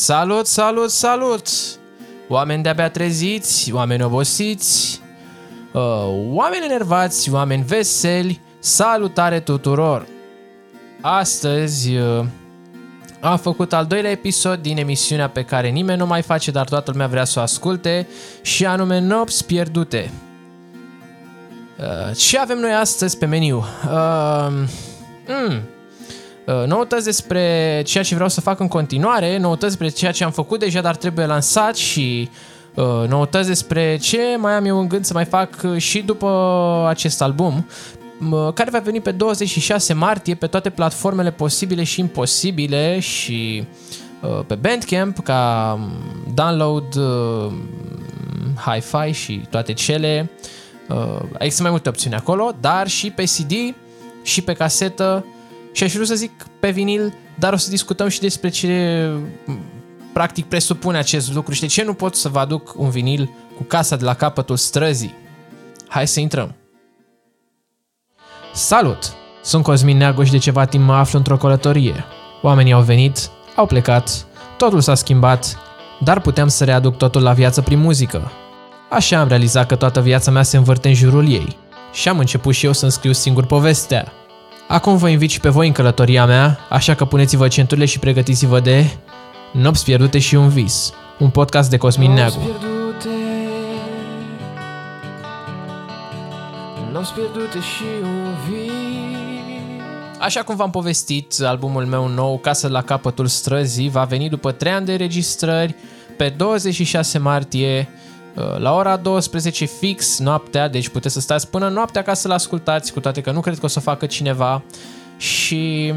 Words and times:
Salut, 0.00 0.46
salut, 0.46 0.90
salut! 0.90 1.46
Oameni 2.28 2.62
de-abia 2.62 2.90
treziți, 2.90 3.72
oameni 3.72 4.02
obosiți, 4.02 5.00
uh, 5.72 5.82
oameni 6.32 6.64
enervați, 6.64 7.30
oameni 7.30 7.62
veseli, 7.62 8.40
salutare 8.58 9.40
tuturor! 9.40 10.06
Astăzi 11.00 11.96
uh, 11.96 12.24
am 13.20 13.38
făcut 13.38 13.72
al 13.72 13.86
doilea 13.86 14.10
episod 14.10 14.58
din 14.58 14.78
emisiunea 14.78 15.28
pe 15.28 15.44
care 15.44 15.68
nimeni 15.68 15.98
nu 15.98 16.06
mai 16.06 16.22
face, 16.22 16.50
dar 16.50 16.68
toată 16.68 16.90
lumea 16.90 17.06
vrea 17.06 17.24
să 17.24 17.38
o 17.38 17.42
asculte, 17.42 18.08
și 18.42 18.66
anume 18.66 18.98
Nopți 18.98 19.46
Pierdute. 19.46 20.10
Uh, 21.78 22.16
ce 22.16 22.38
avem 22.38 22.58
noi 22.58 22.72
astăzi 22.72 23.18
pe 23.18 23.26
meniu? 23.26 23.64
Uh, 23.84 24.48
mm, 25.26 25.62
Uh, 25.62 25.79
noutăți 26.66 27.04
despre 27.04 27.82
ceea 27.86 28.04
ce 28.04 28.14
vreau 28.14 28.28
să 28.28 28.40
fac 28.40 28.60
în 28.60 28.68
continuare, 28.68 29.38
noutăți 29.38 29.76
despre 29.76 29.88
ceea 29.88 30.12
ce 30.12 30.24
am 30.24 30.30
făcut 30.30 30.58
deja, 30.58 30.80
dar 30.80 30.96
trebuie 30.96 31.26
lansat 31.26 31.76
și 31.76 32.28
uh, 32.74 33.08
noutăți 33.08 33.48
despre 33.48 33.96
ce 33.96 34.18
mai 34.38 34.52
am 34.52 34.64
eu 34.64 34.78
în 34.80 34.88
gând 34.88 35.04
să 35.04 35.12
mai 35.12 35.24
fac 35.24 35.50
uh, 35.64 35.76
și 35.76 36.02
după 36.02 36.86
acest 36.88 37.22
album, 37.22 37.66
care 38.54 38.70
va 38.70 38.78
veni 38.78 39.00
pe 39.00 39.10
26 39.10 39.92
martie 39.92 40.34
pe 40.34 40.46
toate 40.46 40.70
platformele 40.70 41.30
posibile 41.30 41.84
și 41.84 42.00
imposibile 42.00 42.98
și 42.98 43.64
pe 44.46 44.54
Bandcamp 44.54 45.18
ca 45.18 45.72
um, 45.78 45.90
download, 46.34 46.94
hi-fi 48.56 49.12
și 49.12 49.42
toate 49.50 49.72
cele. 49.72 50.30
Există 51.38 51.62
mai 51.62 51.70
multe 51.70 51.88
opțiuni 51.88 52.16
acolo, 52.16 52.52
dar 52.60 52.88
și 52.88 53.10
pe 53.10 53.22
CD 53.22 53.74
și 54.22 54.42
pe 54.42 54.52
casetă 54.52 55.24
și 55.72 55.84
aș 55.84 55.92
vrea 55.92 56.06
să 56.06 56.14
zic 56.14 56.46
pe 56.60 56.70
vinil, 56.70 57.14
dar 57.38 57.52
o 57.52 57.56
să 57.56 57.70
discutăm 57.70 58.08
și 58.08 58.20
despre 58.20 58.48
ce 58.48 59.08
practic 60.12 60.44
presupune 60.44 60.98
acest 60.98 61.34
lucru 61.34 61.52
și 61.52 61.60
de 61.60 61.66
ce 61.66 61.84
nu 61.84 61.94
pot 61.94 62.14
să 62.14 62.28
vă 62.28 62.38
aduc 62.38 62.74
un 62.76 62.90
vinil 62.90 63.30
cu 63.56 63.62
casa 63.62 63.96
de 63.96 64.04
la 64.04 64.14
capătul 64.14 64.56
străzii. 64.56 65.14
Hai 65.88 66.06
să 66.08 66.20
intrăm! 66.20 66.54
Salut! 68.54 69.14
Sunt 69.42 69.62
Cosmin 69.62 69.96
Neagu 69.96 70.22
și 70.22 70.30
de 70.30 70.38
ceva 70.38 70.64
timp 70.64 70.84
mă 70.84 70.94
aflu 70.94 71.18
într-o 71.18 71.36
călătorie. 71.36 72.04
Oamenii 72.42 72.72
au 72.72 72.82
venit, 72.82 73.30
au 73.56 73.66
plecat, 73.66 74.26
totul 74.56 74.80
s-a 74.80 74.94
schimbat, 74.94 75.58
dar 76.00 76.20
puteam 76.20 76.48
să 76.48 76.64
readuc 76.64 76.96
totul 76.96 77.22
la 77.22 77.32
viață 77.32 77.62
prin 77.62 77.78
muzică. 77.78 78.30
Așa 78.90 79.20
am 79.20 79.28
realizat 79.28 79.66
că 79.66 79.76
toată 79.76 80.00
viața 80.00 80.30
mea 80.30 80.42
se 80.42 80.56
învârte 80.56 80.88
în 80.88 80.94
jurul 80.94 81.28
ei 81.28 81.56
și 81.92 82.08
am 82.08 82.18
început 82.18 82.54
și 82.54 82.66
eu 82.66 82.72
să-mi 82.72 82.90
scriu 82.90 83.12
singur 83.12 83.46
povestea. 83.46 84.12
Acum 84.70 84.96
vă 84.96 85.08
invit 85.08 85.30
și 85.30 85.40
pe 85.40 85.48
voi 85.48 85.66
în 85.66 85.72
călătoria 85.72 86.26
mea, 86.26 86.58
așa 86.68 86.94
că 86.94 87.04
puneți-vă 87.04 87.48
centurile 87.48 87.86
și 87.86 87.98
pregătiți-vă 87.98 88.60
de 88.60 88.90
Nopți 89.52 89.84
pierdute 89.84 90.18
și 90.18 90.34
un 90.34 90.48
vis, 90.48 90.92
un 91.18 91.30
podcast 91.30 91.70
de 91.70 91.76
Cosmin 91.76 92.12
Neagu. 92.12 92.38
Nopți 96.92 97.12
pierdute 97.12 97.58
și 97.60 97.84
un 98.02 98.34
vis. 98.50 98.72
Așa 100.18 100.42
cum 100.42 100.56
v-am 100.56 100.70
povestit, 100.70 101.34
albumul 101.42 101.84
meu 101.84 102.06
nou, 102.06 102.38
Casă 102.38 102.68
la 102.68 102.82
capătul 102.82 103.26
străzii, 103.26 103.88
va 103.88 104.04
veni 104.04 104.28
după 104.28 104.52
3 104.52 104.72
ani 104.72 104.86
de 104.86 104.94
registrări 104.94 105.74
pe 106.16 106.34
26 106.36 107.18
martie 107.18 107.88
Uh, 107.88 108.09
la 108.58 108.74
ora 108.74 108.96
12 108.96 109.64
fix 109.64 110.18
noaptea, 110.18 110.68
deci 110.68 110.88
puteți 110.88 111.14
să 111.14 111.20
stați 111.20 111.48
până 111.50 111.68
noaptea 111.68 112.02
ca 112.02 112.14
să-l 112.14 112.30
ascultați, 112.30 112.92
cu 112.92 113.00
toate 113.00 113.20
că 113.20 113.30
nu 113.30 113.40
cred 113.40 113.58
că 113.58 113.64
o 113.64 113.68
să 113.68 113.80
facă 113.80 114.06
cineva 114.06 114.62
și 115.16 115.92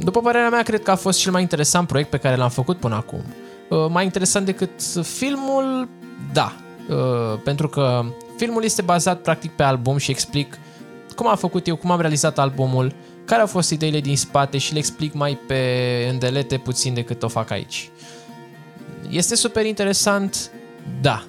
după 0.00 0.20
părerea 0.20 0.48
mea, 0.48 0.62
cred 0.62 0.82
că 0.82 0.90
a 0.90 0.96
fost 0.96 1.18
cel 1.18 1.32
mai 1.32 1.42
interesant 1.42 1.86
proiect 1.86 2.10
pe 2.10 2.16
care 2.16 2.36
l-am 2.36 2.50
făcut 2.50 2.76
până 2.76 2.94
acum. 2.94 3.24
Uh, 3.68 3.86
mai 3.88 4.04
interesant 4.04 4.46
decât 4.46 4.70
filmul, 5.02 5.88
da, 6.32 6.52
uh, 6.88 7.38
pentru 7.44 7.68
că 7.68 8.04
filmul 8.36 8.64
este 8.64 8.82
bazat 8.82 9.20
practic 9.20 9.50
pe 9.50 9.62
album 9.62 9.96
și 9.96 10.10
explic 10.10 10.58
cum 11.14 11.28
am 11.28 11.36
făcut 11.36 11.66
eu, 11.66 11.76
cum 11.76 11.90
am 11.90 12.00
realizat 12.00 12.38
albumul, 12.38 12.94
care 13.24 13.40
au 13.40 13.46
fost 13.46 13.70
ideile 13.70 14.00
din 14.00 14.16
spate 14.16 14.58
și 14.58 14.72
le 14.72 14.78
explic 14.78 15.12
mai 15.14 15.38
pe 15.46 15.60
îndelete 16.10 16.56
puțin 16.56 16.94
decât 16.94 17.22
o 17.22 17.28
fac 17.28 17.50
aici. 17.50 17.90
Este 19.10 19.34
super 19.34 19.66
interesant, 19.66 20.50
da. 21.00 21.24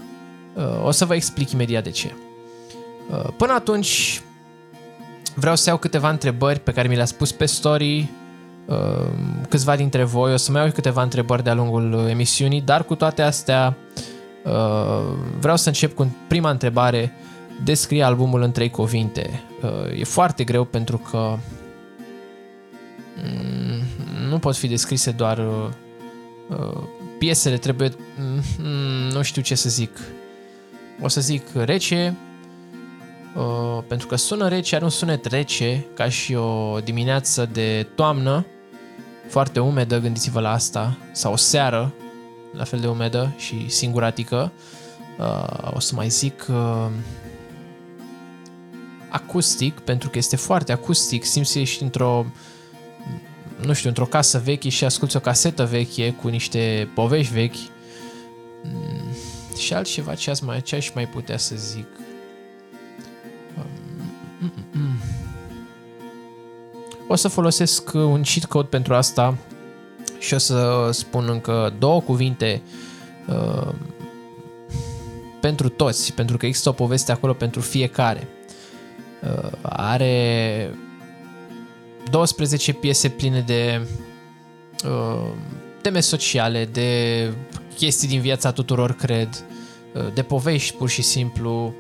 Uh, 0.56 0.86
o 0.86 0.92
să 0.92 1.06
vă 1.06 1.16
explic 1.16 1.52
imediat 1.52 1.84
de 1.84 1.90
ce. 1.90 2.16
Uh, 3.12 3.28
până 3.38 3.54
atunci, 3.54 4.22
vreau 5.36 5.56
să 5.56 5.70
iau 5.70 5.78
câteva 5.78 6.10
întrebări 6.10 6.60
pe 6.60 6.72
care 6.72 6.88
mi 6.88 6.96
le-a 6.96 7.06
spus 7.06 7.32
pe 7.32 7.46
story 7.46 8.10
uh, 8.66 9.08
câțiva 9.50 9.76
dintre 9.76 10.04
voi. 10.04 10.34
O 10.34 10.38
să 10.38 10.52
mai 10.52 10.62
iau 10.62 10.72
câteva 10.72 11.02
întrebări 11.02 11.44
de-a 11.44 11.54
lungul 11.54 12.08
emisiunii, 12.10 12.62
dar 12.62 12.84
cu 12.84 12.96
toate 12.96 13.22
astea 13.22 13.78
vreau 15.40 15.58
să 15.58 15.68
încep 15.68 15.96
cu 15.96 16.16
prima 16.28 16.50
întrebare. 16.50 17.14
Descrie 17.64 18.04
albumul 18.04 18.42
în 18.42 18.52
trei 18.52 18.70
cuvinte. 18.70 19.44
E 19.96 20.04
foarte 20.04 20.44
greu 20.44 20.64
pentru 20.64 20.98
că 20.98 21.38
mm, 23.24 23.82
nu 24.30 24.40
pot 24.40 24.56
fi 24.56 24.68
descrise 24.68 25.12
doar 25.12 25.42
piesele 27.18 27.58
trebuie, 27.58 27.92
mm, 28.18 29.10
nu 29.12 29.22
știu 29.22 29.42
ce 29.42 29.56
să 29.56 29.70
zic, 29.70 30.00
o 31.02 31.08
să 31.08 31.22
zic 31.22 31.44
rece, 31.54 32.16
uh, 33.36 33.84
pentru 33.88 34.08
că 34.08 34.16
sună 34.16 34.48
rece, 34.48 34.76
are 34.76 34.84
un 34.84 34.90
sunet 34.90 35.26
rece, 35.26 35.86
ca 35.94 36.10
și 36.10 36.34
o 36.34 36.80
dimineață 36.80 37.50
de 37.52 37.88
toamnă, 37.96 38.46
foarte 39.28 39.60
umedă, 39.60 40.00
gândiți-vă 40.00 40.40
la 40.40 40.52
asta, 40.52 40.98
sau 41.12 41.32
o 41.32 41.36
seară, 41.36 41.94
la 42.54 42.64
fel 42.64 42.80
de 42.80 42.88
umedă 42.88 43.34
și 43.38 43.70
singuratică. 43.70 44.52
Uh, 45.20 45.72
o 45.74 45.80
să 45.80 45.96
mai 45.96 46.10
zic 46.10 46.46
uh, 46.50 46.88
acustic, 49.10 49.80
pentru 49.80 50.10
că 50.10 50.18
este 50.18 50.36
foarte 50.36 50.72
acustic, 50.72 51.24
simți 51.24 51.52
să 51.52 51.60
ești 51.60 51.84
într-o 51.84 52.26
nu 53.62 53.74
știu, 53.74 53.90
într-o 53.90 54.06
casă 54.06 54.42
veche 54.44 54.70
și 54.70 54.86
asculti 54.86 55.16
o 55.16 55.20
casetă 55.20 55.66
veche 55.66 56.12
cu 56.12 56.28
niște 56.28 56.90
povești 56.94 57.34
vechi 57.34 57.56
mm, 58.64 59.16
și 59.58 59.74
altceva 59.74 60.16
ce, 60.16 60.30
ați 60.30 60.44
mai, 60.44 60.62
ce 60.62 60.76
aș 60.76 60.92
mai 60.94 61.08
putea 61.08 61.38
să 61.38 61.56
zic. 61.56 61.88
Um, 63.58 63.66
mm, 64.40 64.52
mm, 64.72 65.00
o 67.08 67.16
să 67.16 67.28
folosesc 67.28 67.94
un 67.94 68.22
cheat 68.22 68.46
code 68.46 68.68
pentru 68.68 68.94
asta 68.94 69.38
și 70.20 70.34
o 70.34 70.38
să 70.38 70.90
spun 70.92 71.30
încă 71.30 71.74
două 71.80 72.02
cuvinte 72.02 72.62
uh, 73.28 73.74
pentru 75.42 75.70
toți, 75.70 76.14
pentru 76.14 76.38
că 76.38 76.46
există 76.46 76.70
o 76.70 76.72
poveste 76.72 77.12
acolo 77.12 77.34
pentru 77.34 77.62
fiecare. 77.62 78.28
Uh, 79.24 79.52
are 79.62 80.70
12 82.16 82.74
piese 82.74 83.10
pline 83.10 83.42
de 83.42 83.88
uh, 84.86 85.32
teme 85.82 86.00
sociale, 86.00 86.66
de 86.66 87.32
chestii 87.76 88.08
din 88.08 88.22
viața 88.22 88.52
tuturor, 88.52 88.96
cred, 88.96 89.46
uh, 89.94 90.14
de 90.14 90.22
povești 90.22 90.76
pur 90.76 90.90
și 90.90 91.02
simplu. 91.02 91.74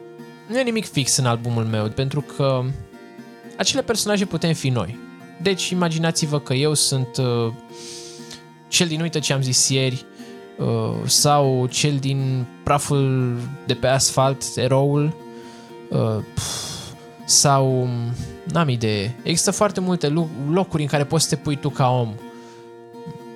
Nu 0.47 0.59
e 0.59 0.63
nimic 0.63 0.85
fix 0.85 1.17
în 1.17 1.25
albumul 1.25 1.63
meu, 1.63 1.89
pentru 1.89 2.21
că 2.21 2.63
acele 3.57 3.81
personaje 3.81 4.25
putem 4.25 4.53
fi 4.53 4.69
noi. 4.69 4.99
Deci 5.41 5.69
imaginați-vă 5.69 6.39
că 6.39 6.53
eu 6.53 6.73
sunt 6.73 7.17
uh, 7.17 7.53
cel 8.67 8.87
din 8.87 9.01
Uită 9.01 9.19
ce 9.19 9.33
am 9.33 9.41
zis 9.41 9.69
ieri, 9.69 10.05
uh, 10.57 11.05
sau 11.05 11.67
cel 11.71 11.97
din 11.97 12.45
Praful 12.63 13.37
de 13.65 13.73
pe 13.73 13.87
asfalt, 13.87 14.43
eroul, 14.55 15.15
uh, 15.89 16.23
sau 17.25 17.87
N-am 18.51 18.69
idee. 18.69 19.15
Există 19.23 19.51
foarte 19.51 19.79
multe 19.79 20.07
locuri 20.51 20.81
în 20.81 20.87
care 20.87 21.03
poți 21.03 21.23
să 21.23 21.35
te 21.35 21.41
pui 21.41 21.55
tu 21.55 21.69
ca 21.69 21.89
om. 21.89 22.13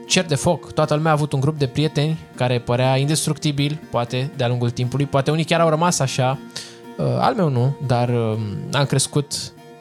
Cer 0.08 0.26
de 0.26 0.36
foc. 0.36 0.72
Toată 0.72 0.96
lumea 0.96 1.12
a 1.12 1.14
avut 1.14 1.32
un 1.32 1.40
grup 1.40 1.58
de 1.58 1.68
prieteni 1.68 2.20
care 2.36 2.60
părea 2.60 2.98
indestructibil, 2.98 3.80
poate, 3.92 4.32
de-a 4.36 4.48
lungul 4.48 4.70
timpului. 4.70 5.06
Poate 5.06 5.32
unii 5.32 5.44
chiar 5.44 5.60
au 5.60 5.70
rămas 5.70 6.00
așa. 6.00 6.40
Uh, 6.98 7.06
al 7.06 7.36
meu 7.36 7.50
nu, 7.50 7.76
dar 7.88 8.10
uh, 8.10 8.40
am 8.72 8.86
crescut 8.86 9.34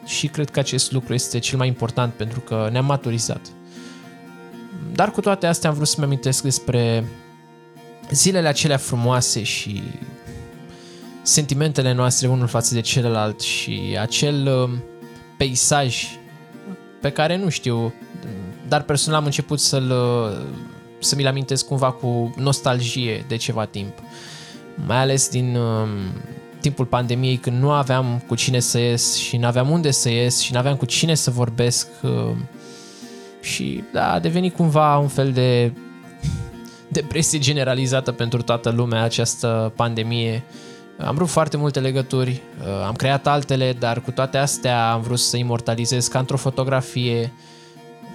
și 0.04 0.26
cred 0.26 0.50
că 0.50 0.58
acest 0.58 0.92
lucru 0.92 1.14
este 1.14 1.38
cel 1.38 1.58
mai 1.58 1.66
important 1.66 2.12
pentru 2.12 2.40
că 2.40 2.68
ne-am 2.72 2.84
maturizat. 2.84 3.40
Dar 4.92 5.10
cu 5.10 5.20
toate 5.20 5.46
astea 5.46 5.70
am 5.70 5.76
vrut 5.76 5.88
să-mi 5.88 6.06
amintesc 6.06 6.42
despre 6.42 7.04
zilele 8.10 8.48
acelea 8.48 8.76
frumoase 8.76 9.42
și 9.42 9.82
sentimentele 11.28 11.92
noastre 11.92 12.28
unul 12.28 12.46
față 12.46 12.74
de 12.74 12.80
celălalt 12.80 13.40
și 13.40 13.96
acel 14.00 14.46
uh, 14.46 14.78
peisaj 15.36 16.06
pe 17.00 17.10
care 17.10 17.36
nu 17.36 17.48
știu, 17.48 17.94
dar 18.68 18.82
personal 18.82 19.18
am 19.18 19.24
început 19.24 19.60
să-l, 19.60 19.92
să 21.00 21.14
mi-l 21.14 21.26
amintesc 21.26 21.66
cumva 21.66 21.90
cu 21.90 22.34
nostalgie 22.36 23.24
de 23.28 23.36
ceva 23.36 23.64
timp. 23.64 23.92
Mai 24.86 24.96
ales 24.96 25.28
din 25.28 25.56
uh, 25.56 25.88
timpul 26.60 26.84
pandemiei 26.84 27.36
când 27.36 27.60
nu 27.60 27.70
aveam 27.70 28.22
cu 28.26 28.34
cine 28.34 28.60
să 28.60 28.78
ies 28.78 29.16
și 29.16 29.36
nu 29.36 29.46
aveam 29.46 29.70
unde 29.70 29.90
să 29.90 30.08
ies 30.08 30.40
și 30.40 30.52
nu 30.52 30.58
aveam 30.58 30.76
cu 30.76 30.84
cine 30.84 31.14
să 31.14 31.30
vorbesc 31.30 31.88
uh, 32.02 32.36
și 33.40 33.84
da, 33.92 34.12
a 34.12 34.18
devenit 34.18 34.54
cumva 34.54 34.98
un 34.98 35.08
fel 35.08 35.32
de 35.32 35.72
depresie 36.98 37.38
generalizată 37.38 38.12
pentru 38.12 38.42
toată 38.42 38.70
lumea 38.70 39.02
această 39.02 39.72
pandemie. 39.76 40.44
Am 40.98 41.14
vrut 41.14 41.28
foarte 41.28 41.56
multe 41.56 41.80
legături, 41.80 42.42
am 42.86 42.94
creat 42.94 43.26
altele, 43.26 43.72
dar 43.72 44.00
cu 44.00 44.10
toate 44.10 44.38
astea 44.38 44.92
am 44.92 45.00
vrut 45.00 45.18
să 45.18 45.36
imortalizez 45.36 46.06
ca 46.06 46.18
într-o 46.18 46.36
fotografie 46.36 47.32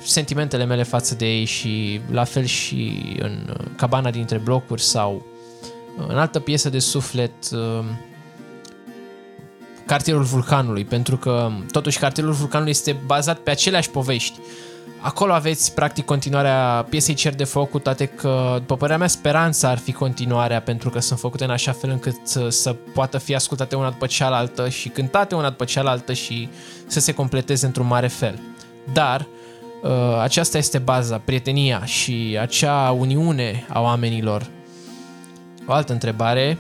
sentimentele 0.05 0.65
mele 0.65 0.83
față 0.83 1.15
de 1.15 1.25
ei 1.25 1.45
și 1.45 2.01
la 2.11 2.23
fel 2.23 2.43
și 2.43 3.01
în 3.19 3.55
cabana 3.75 4.11
dintre 4.11 4.37
blocuri 4.37 4.81
sau 4.81 5.25
în 6.07 6.17
altă 6.17 6.39
piesă 6.39 6.69
de 6.69 6.79
suflet 6.79 7.33
cartierul 9.85 10.23
vulcanului, 10.23 10.85
pentru 10.85 11.17
că 11.17 11.51
totuși 11.71 11.99
cartierul 11.99 12.33
vulcanului 12.33 12.71
este 12.71 12.97
bazat 13.05 13.37
pe 13.37 13.51
aceleași 13.51 13.89
povești. 13.89 14.39
Acolo 15.03 15.33
aveți 15.33 15.73
practic 15.73 16.05
continuarea 16.05 16.85
piesei 16.89 17.13
Cer 17.13 17.35
de 17.35 17.43
Foc, 17.43 17.69
cu 17.69 17.79
toate 17.79 18.05
că, 18.05 18.55
după 18.59 18.75
părerea 18.75 18.97
mea, 18.97 19.07
speranța 19.07 19.69
ar 19.69 19.77
fi 19.77 19.91
continuarea, 19.91 20.61
pentru 20.61 20.89
că 20.89 20.99
sunt 20.99 21.19
făcute 21.19 21.43
în 21.43 21.49
așa 21.49 21.71
fel 21.71 21.89
încât 21.89 22.15
să, 22.23 22.49
să 22.49 22.73
poată 22.73 23.17
fi 23.17 23.35
ascultate 23.35 23.75
una 23.75 23.89
după 23.89 24.05
cealaltă 24.05 24.69
și 24.69 24.89
cântate 24.89 25.35
una 25.35 25.49
după 25.49 25.65
cealaltă 25.65 26.13
și 26.13 26.49
să 26.87 26.99
se 26.99 27.13
completeze 27.13 27.65
într-un 27.65 27.87
mare 27.87 28.07
fel. 28.07 28.39
Dar 28.93 29.27
uh, 29.83 29.89
aceasta 30.21 30.57
este 30.57 30.77
baza, 30.77 31.17
prietenia 31.17 31.85
și 31.85 32.37
acea 32.41 32.91
uniune 32.91 33.65
a 33.69 33.81
oamenilor. 33.81 34.47
O 35.67 35.73
altă 35.73 35.93
întrebare, 35.93 36.57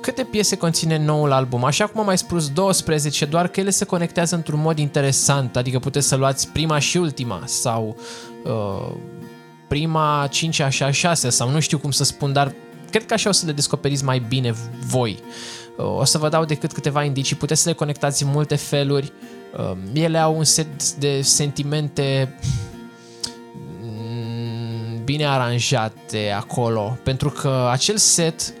câte 0.00 0.24
piese 0.24 0.56
conține 0.56 0.98
noul 0.98 1.32
album? 1.32 1.64
Așa 1.64 1.86
cum 1.86 2.00
am 2.00 2.06
mai 2.06 2.18
spus, 2.18 2.48
12, 2.48 3.24
doar 3.24 3.48
că 3.48 3.60
ele 3.60 3.70
se 3.70 3.84
conectează 3.84 4.34
într-un 4.34 4.60
mod 4.60 4.78
interesant, 4.78 5.56
adică 5.56 5.78
puteți 5.78 6.08
să 6.08 6.16
luați 6.16 6.48
prima 6.48 6.78
și 6.78 6.96
ultima 6.96 7.42
sau 7.44 7.96
uh, 8.44 8.94
prima, 9.68 10.28
cincea 10.30 10.68
și 10.68 10.82
a 10.82 10.90
șasea 10.90 11.30
sau 11.30 11.50
nu 11.50 11.60
știu 11.60 11.78
cum 11.78 11.90
să 11.90 12.04
spun, 12.04 12.32
dar 12.32 12.52
cred 12.90 13.06
că 13.06 13.14
așa 13.14 13.28
o 13.28 13.32
să 13.32 13.46
le 13.46 13.52
descoperiți 13.52 14.04
mai 14.04 14.18
bine 14.28 14.54
voi. 14.86 15.18
Uh, 15.76 15.98
o 15.98 16.04
să 16.04 16.18
vă 16.18 16.28
dau 16.28 16.44
decât 16.44 16.72
câteva 16.72 17.04
indicii, 17.04 17.36
puteți 17.36 17.62
să 17.62 17.68
le 17.68 17.74
conectați 17.74 18.22
în 18.22 18.30
multe 18.30 18.56
feluri. 18.56 19.12
Uh, 19.58 19.76
ele 19.92 20.18
au 20.18 20.36
un 20.36 20.44
set 20.44 20.92
de 20.92 21.20
sentimente 21.22 22.38
mm, 23.80 25.04
bine 25.04 25.26
aranjate 25.26 26.34
acolo, 26.36 26.98
pentru 27.02 27.30
că 27.30 27.68
acel 27.70 27.96
set 27.96 28.52
Uh, 28.52 28.57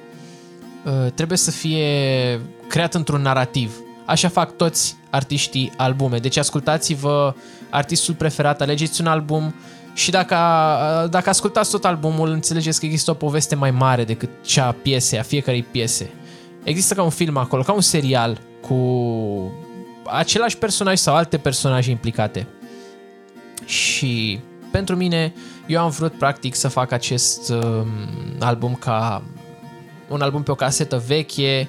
trebuie 1.14 1.38
să 1.38 1.50
fie 1.50 2.40
creat 2.68 2.94
într-un 2.94 3.22
narativ. 3.22 3.76
Așa 4.04 4.28
fac 4.28 4.56
toți 4.56 4.96
artiștii 5.10 5.72
albume. 5.76 6.18
Deci 6.18 6.36
ascultați-vă 6.36 7.34
artistul 7.70 8.14
preferat, 8.14 8.60
alegeți 8.60 9.00
un 9.00 9.06
album 9.06 9.54
și 9.94 10.10
dacă, 10.10 10.34
uh, 10.34 11.10
dacă 11.10 11.28
ascultați 11.28 11.70
tot 11.70 11.84
albumul, 11.84 12.28
înțelegeți 12.28 12.80
că 12.80 12.86
există 12.86 13.10
o 13.10 13.14
poveste 13.14 13.54
mai 13.54 13.70
mare 13.70 14.04
decât 14.04 14.30
cea 14.44 14.66
a 14.66 14.72
piesei, 14.72 15.18
a 15.18 15.22
fiecarei 15.22 15.62
piese. 15.62 16.10
Există 16.64 16.94
ca 16.94 17.02
un 17.02 17.10
film 17.10 17.36
acolo, 17.36 17.62
ca 17.62 17.72
un 17.72 17.80
serial 17.80 18.40
cu 18.60 18.76
același 20.04 20.58
personaj 20.58 20.98
sau 20.98 21.14
alte 21.14 21.38
personaje 21.38 21.90
implicate. 21.90 22.46
Și 23.64 24.40
pentru 24.70 24.96
mine, 24.96 25.32
eu 25.66 25.80
am 25.80 25.90
vrut 25.90 26.12
practic 26.12 26.54
să 26.54 26.68
fac 26.68 26.92
acest 26.92 27.50
uh, 27.50 27.86
album 28.38 28.74
ca 28.74 29.22
un 30.08 30.20
album 30.20 30.42
pe 30.42 30.50
o 30.50 30.54
casetă 30.54 31.02
veche, 31.06 31.68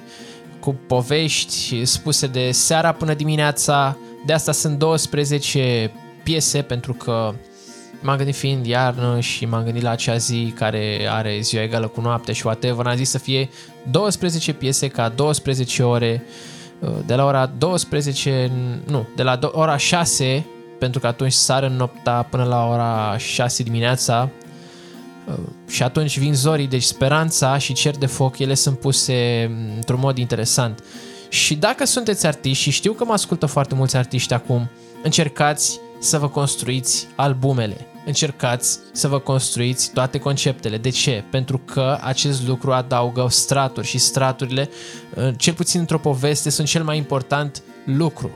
cu 0.60 0.74
povești 0.86 1.84
spuse 1.84 2.26
de 2.26 2.50
seara 2.50 2.92
până 2.92 3.14
dimineața. 3.14 3.96
De 4.26 4.32
asta 4.32 4.52
sunt 4.52 4.78
12 4.78 5.92
piese 6.22 6.62
pentru 6.62 6.92
că 6.92 7.34
m-am 8.00 8.16
gândit 8.16 8.34
fiind 8.34 8.66
iarnă 8.66 9.20
și 9.20 9.44
m-am 9.46 9.64
gândit 9.64 9.82
la 9.82 9.90
acea 9.90 10.16
zi 10.16 10.52
care 10.56 11.08
are 11.10 11.38
ziua 11.40 11.62
egală 11.62 11.86
cu 11.86 12.00
noapte 12.00 12.32
și 12.32 12.46
whatever, 12.46 12.86
am 12.86 12.96
zis 12.96 13.10
să 13.10 13.18
fie 13.18 13.48
12 13.90 14.52
piese 14.52 14.88
ca 14.88 15.08
12 15.08 15.82
ore 15.82 16.24
de 17.06 17.14
la 17.14 17.24
ora 17.24 17.46
12, 17.58 18.50
nu, 18.86 19.06
de 19.16 19.22
la 19.22 19.38
ora 19.42 19.76
6 19.76 20.46
pentru 20.78 21.00
că 21.00 21.06
atunci 21.06 21.32
sară 21.32 21.66
în 21.66 21.76
nopta 21.76 22.26
până 22.30 22.44
la 22.44 22.66
ora 22.66 23.16
6 23.18 23.62
dimineața 23.62 24.30
Uh, 24.30 24.49
și 25.68 25.82
atunci 25.82 26.18
vin 26.18 26.34
zorii, 26.34 26.66
deci 26.66 26.82
speranța 26.82 27.58
și 27.58 27.72
cer 27.72 27.96
de 27.96 28.06
foc, 28.06 28.38
ele 28.38 28.54
sunt 28.54 28.78
puse 28.78 29.46
mm, 29.50 29.76
într-un 29.76 29.98
mod 30.00 30.18
interesant. 30.18 30.84
Și 31.28 31.54
dacă 31.54 31.84
sunteți 31.84 32.26
artiști 32.26 32.62
și 32.62 32.70
știu 32.70 32.92
că 32.92 33.04
mă 33.04 33.12
ascultă 33.12 33.46
foarte 33.46 33.74
mulți 33.74 33.96
artiști 33.96 34.34
acum, 34.34 34.70
încercați 35.02 35.80
să 35.98 36.18
vă 36.18 36.28
construiți 36.28 37.06
albumele. 37.16 37.86
Încercați 38.06 38.78
să 38.92 39.08
vă 39.08 39.18
construiți 39.18 39.90
toate 39.92 40.18
conceptele. 40.18 40.78
De 40.78 40.88
ce? 40.88 41.24
Pentru 41.30 41.58
că 41.58 41.98
acest 42.00 42.46
lucru 42.46 42.72
adaugă 42.72 43.26
straturi 43.30 43.86
și 43.86 43.98
straturile, 43.98 44.68
uh, 45.14 45.28
cel 45.36 45.54
puțin 45.54 45.80
într-o 45.80 45.98
poveste, 45.98 46.50
sunt 46.50 46.68
cel 46.68 46.82
mai 46.82 46.96
important 46.96 47.62
lucru. 47.84 48.30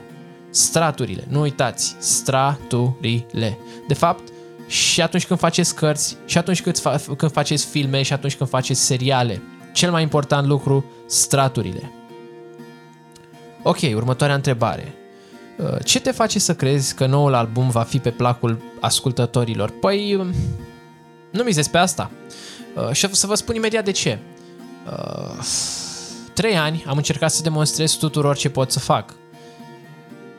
Straturile, 0.49 1.23
nu 1.27 1.39
uitați, 1.39 1.95
straturile. 1.99 3.57
De 3.87 3.93
fapt, 3.93 4.29
și 4.67 5.01
atunci 5.01 5.25
când 5.25 5.39
faceți 5.39 5.75
cărți, 5.75 6.17
și 6.25 6.37
atunci 6.37 6.61
când, 6.61 6.79
fa- 6.79 7.15
când 7.17 7.31
faceți 7.31 7.65
filme, 7.65 8.01
și 8.01 8.13
atunci 8.13 8.35
când 8.35 8.49
faceți 8.49 8.81
seriale. 8.81 9.41
Cel 9.73 9.91
mai 9.91 10.01
important 10.01 10.47
lucru, 10.47 10.85
straturile. 11.07 11.91
Ok, 13.63 13.77
următoarea 13.95 14.35
întrebare. 14.35 14.93
Uh, 15.57 15.77
ce 15.83 15.99
te 15.99 16.11
face 16.11 16.39
să 16.39 16.55
crezi 16.55 16.95
că 16.95 17.05
noul 17.05 17.33
album 17.33 17.69
va 17.69 17.81
fi 17.81 17.99
pe 17.99 18.11
placul 18.11 18.61
ascultătorilor? 18.79 19.69
Păi, 19.69 20.15
um, 20.15 20.33
nu 21.31 21.43
mi 21.43 21.53
pe 21.71 21.77
asta. 21.77 22.11
Uh, 22.75 22.91
și 22.91 23.07
să 23.11 23.27
vă 23.27 23.35
spun 23.35 23.55
imediat 23.55 23.83
de 23.83 23.91
ce. 23.91 24.19
Uh, 24.91 25.45
trei 26.33 26.57
ani 26.57 26.83
am 26.87 26.97
încercat 26.97 27.31
să 27.31 27.41
demonstrez 27.41 27.91
tuturor 27.91 28.35
ce 28.35 28.49
pot 28.49 28.71
să 28.71 28.79
fac 28.79 29.13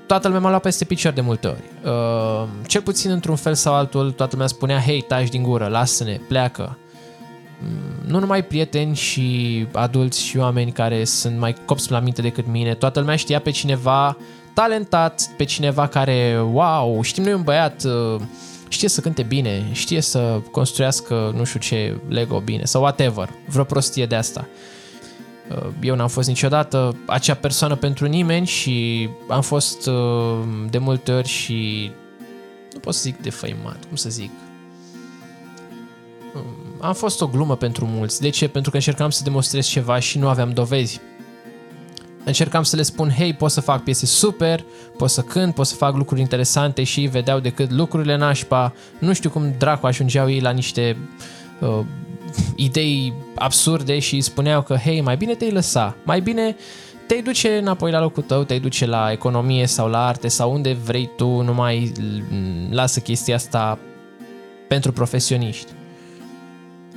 toată 0.07 0.27
lumea 0.27 0.43
m-a 0.43 0.49
luat 0.49 0.63
peste 0.63 0.85
picior 0.85 1.13
de 1.13 1.21
multe 1.21 1.47
ori. 1.47 1.63
Uh, 1.85 2.49
cel 2.67 2.83
puțin 2.83 3.11
într-un 3.11 3.37
fel 3.37 3.55
sau 3.55 3.75
altul, 3.75 4.11
toată 4.11 4.33
lumea 4.33 4.47
spunea, 4.49 4.81
hei, 4.81 5.01
taci 5.01 5.29
din 5.29 5.43
gură, 5.43 5.67
lasă-ne, 5.67 6.21
pleacă. 6.29 6.79
Mm, 7.63 8.11
nu 8.11 8.19
numai 8.19 8.45
prieteni 8.45 8.95
și 8.95 9.67
adulți 9.73 10.23
și 10.23 10.37
oameni 10.37 10.73
care 10.73 11.05
sunt 11.05 11.39
mai 11.39 11.55
copți 11.65 11.91
la 11.91 12.01
minte 12.01 12.23
decât 12.23 12.47
mine, 12.47 12.75
toată 12.75 13.01
lumea 13.01 13.17
știa 13.17 13.41
pe 13.41 13.51
cineva 13.51 14.17
talentat, 14.55 15.31
pe 15.37 15.45
cineva 15.45 15.87
care, 15.87 16.41
wow, 16.53 17.03
știm 17.03 17.23
noi 17.23 17.33
un 17.33 17.43
băiat, 17.43 17.85
uh, 17.85 18.21
știe 18.69 18.89
să 18.89 19.01
cânte 19.01 19.23
bine, 19.23 19.69
știe 19.73 20.01
să 20.01 20.41
construiască 20.51 21.33
nu 21.37 21.45
știu 21.45 21.61
ce 21.61 22.01
Lego 22.09 22.41
bine 22.41 22.65
sau 22.65 22.83
whatever, 22.83 23.29
vreo 23.47 23.65
prostie 23.65 24.07
de 24.07 24.15
asta. 24.15 24.49
Eu 25.81 25.95
n-am 25.95 26.09
fost 26.09 26.29
niciodată 26.29 26.97
acea 27.07 27.35
persoană 27.35 27.75
pentru 27.75 28.07
nimeni 28.07 28.47
și 28.47 29.09
am 29.29 29.41
fost 29.41 29.87
uh, 29.87 29.95
de 30.71 30.79
multe 30.79 31.13
ori 31.13 31.29
și 31.29 31.91
nu 32.73 32.79
pot 32.79 32.95
să 32.95 33.01
zic 33.03 33.17
defăimat, 33.23 33.85
cum 33.89 33.97
să 33.97 34.09
zic. 34.09 34.31
Um, 36.35 36.43
am 36.81 36.95
fost 36.95 37.21
o 37.21 37.27
glumă 37.27 37.57
pentru 37.57 37.87
mulți. 37.87 38.21
De 38.21 38.29
ce? 38.29 38.49
Pentru 38.49 38.71
că 38.71 38.77
încercam 38.77 39.11
să 39.11 39.23
demonstrez 39.25 39.67
ceva 39.67 39.99
și 39.99 40.19
nu 40.19 40.29
aveam 40.29 40.51
dovezi. 40.51 41.01
Încercam 42.25 42.63
să 42.63 42.77
le 42.77 42.83
spun, 42.83 43.11
hei, 43.11 43.35
pot 43.35 43.51
să 43.51 43.61
fac 43.61 43.83
piese 43.83 44.07
super, 44.07 44.65
pot 44.97 45.11
să 45.11 45.21
cânt, 45.21 45.55
pot 45.55 45.67
să 45.67 45.75
fac 45.75 45.97
lucruri 45.97 46.21
interesante 46.21 46.85
și 46.85 47.01
vedeau 47.01 47.41
decât 47.41 47.71
lucrurile 47.71 48.17
nașpa. 48.17 48.73
Nu 48.99 49.13
știu 49.13 49.31
cum 49.31 49.55
dracu 49.59 49.87
ajungeau 49.87 50.31
ei 50.31 50.41
la 50.41 50.51
niște 50.51 50.97
uh, 51.61 51.81
idei 52.57 53.13
absurde 53.35 53.99
și 53.99 54.21
spuneau 54.21 54.63
că, 54.63 54.75
hei, 54.75 55.01
mai 55.01 55.17
bine 55.17 55.35
te-ai 55.35 55.51
lăsa, 55.51 55.97
mai 56.05 56.21
bine 56.21 56.57
te-ai 57.07 57.23
duce 57.23 57.57
înapoi 57.57 57.91
la 57.91 58.01
locul 58.01 58.23
tău, 58.23 58.45
te-ai 58.45 58.61
duce 58.61 58.87
la 58.87 59.13
economie 59.13 59.67
sau 59.67 59.89
la 59.89 60.07
arte 60.07 60.29
sau 60.29 60.53
unde 60.53 60.73
vrei 60.73 61.11
tu, 61.17 61.41
nu 61.41 61.55
mai 61.55 61.93
lasă 62.71 63.01
chestia 63.01 63.35
asta 63.35 63.79
pentru 64.69 64.93
profesioniști. 64.93 65.73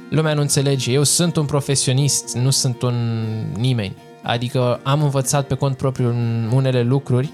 Lumea 0.10 0.34
nu 0.34 0.42
înțelege, 0.42 0.92
eu 0.92 1.04
sunt 1.04 1.36
un 1.36 1.46
profesionist, 1.46 2.36
nu 2.36 2.50
sunt 2.50 2.82
un 2.82 3.26
nimeni. 3.58 3.96
Adică 4.24 4.80
am 4.84 5.04
învățat 5.04 5.48
pe 5.48 5.56
cont 5.56 5.78
propriu 5.78 6.16
unele 6.54 6.84
lucruri 6.84 7.32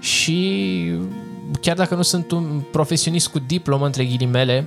și 0.00 0.92
chiar 1.60 1.76
dacă 1.76 1.94
nu 1.94 2.02
sunt 2.02 2.30
un 2.30 2.62
profesionist 2.72 3.28
cu 3.28 3.38
diplomă 3.38 3.86
între 3.86 4.04
ghilimele, 4.04 4.66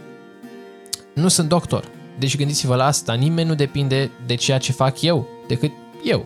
nu 1.13 1.28
sunt 1.28 1.50
doctor. 1.50 1.84
Deci 2.20 2.38
gândiți-vă 2.38 2.76
la 2.76 2.86
asta, 2.86 3.14
nimeni 3.14 3.48
nu 3.48 3.56
depinde 3.56 4.12
de 4.26 4.36
ceea 4.36 4.58
ce 4.58 4.72
fac 4.72 5.02
eu, 5.02 5.28
decât 5.48 5.72
eu. 6.04 6.26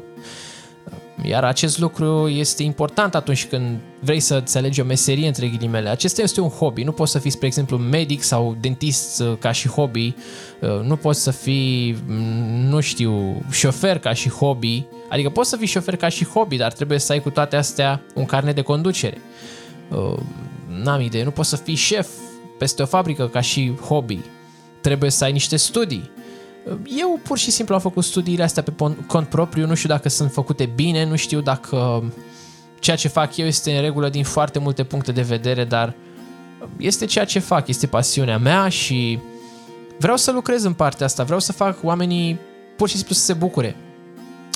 Iar 1.21 1.43
acest 1.43 1.79
lucru 1.79 2.27
este 2.27 2.63
important 2.63 3.15
atunci 3.15 3.45
când 3.45 3.79
vrei 3.99 4.19
să-ți 4.19 4.57
alegi 4.57 4.81
o 4.81 4.83
meserie 4.83 5.27
între 5.27 5.47
ghilimele. 5.47 5.89
Acesta 5.89 6.21
este 6.21 6.41
un 6.41 6.49
hobby. 6.49 6.83
Nu 6.83 6.91
poți 6.91 7.11
să 7.11 7.19
fii, 7.19 7.29
spre 7.29 7.47
exemplu, 7.47 7.77
medic 7.77 8.21
sau 8.21 8.57
dentist 8.61 9.19
uh, 9.19 9.33
ca 9.39 9.51
și 9.51 9.67
hobby. 9.67 10.15
Uh, 10.59 10.81
nu 10.83 10.95
poți 10.95 11.21
să 11.21 11.31
fii, 11.31 11.97
mm, 12.07 12.67
nu 12.69 12.79
știu, 12.79 13.41
șofer 13.51 13.99
ca 13.99 14.13
și 14.13 14.29
hobby. 14.29 14.85
Adică 15.09 15.29
poți 15.29 15.49
să 15.49 15.57
fii 15.57 15.67
șofer 15.67 15.95
ca 15.95 16.09
și 16.09 16.25
hobby, 16.25 16.57
dar 16.57 16.73
trebuie 16.73 16.99
să 16.99 17.11
ai 17.11 17.21
cu 17.21 17.29
toate 17.29 17.55
astea 17.55 18.01
un 18.15 18.25
carnet 18.25 18.55
de 18.55 18.61
conducere. 18.61 19.17
Uh, 19.89 20.19
n-am 20.83 21.01
idee. 21.01 21.23
Nu 21.23 21.31
poți 21.31 21.49
să 21.49 21.55
fii 21.55 21.75
șef 21.75 22.07
peste 22.57 22.81
o 22.81 22.85
fabrică 22.85 23.27
ca 23.27 23.41
și 23.41 23.73
hobby 23.87 24.19
trebuie 24.83 25.09
să 25.09 25.23
ai 25.23 25.31
niște 25.31 25.55
studii. 25.55 26.11
Eu 26.97 27.19
pur 27.23 27.37
și 27.37 27.51
simplu 27.51 27.75
am 27.75 27.81
făcut 27.81 28.03
studiile 28.03 28.43
astea 28.43 28.63
pe 28.63 28.73
cont 29.07 29.27
propriu, 29.27 29.67
nu 29.67 29.75
știu 29.75 29.89
dacă 29.89 30.09
sunt 30.09 30.31
făcute 30.31 30.65
bine, 30.75 31.05
nu 31.05 31.15
știu 31.15 31.41
dacă 31.41 32.03
ceea 32.79 32.95
ce 32.95 33.07
fac 33.07 33.37
eu 33.37 33.45
este 33.45 33.75
în 33.75 33.81
regulă 33.81 34.09
din 34.09 34.23
foarte 34.23 34.59
multe 34.59 34.83
puncte 34.83 35.11
de 35.11 35.21
vedere, 35.21 35.63
dar 35.63 35.93
este 36.77 37.05
ceea 37.05 37.25
ce 37.25 37.39
fac, 37.39 37.67
este 37.67 37.87
pasiunea 37.87 38.37
mea 38.37 38.69
și 38.69 39.19
vreau 39.99 40.17
să 40.17 40.31
lucrez 40.31 40.63
în 40.63 40.73
partea 40.73 41.05
asta, 41.05 41.23
vreau 41.23 41.39
să 41.39 41.51
fac 41.51 41.83
oamenii 41.83 42.39
pur 42.77 42.89
și 42.89 42.95
simplu 42.95 43.15
să 43.15 43.21
se 43.21 43.33
bucure. 43.33 43.75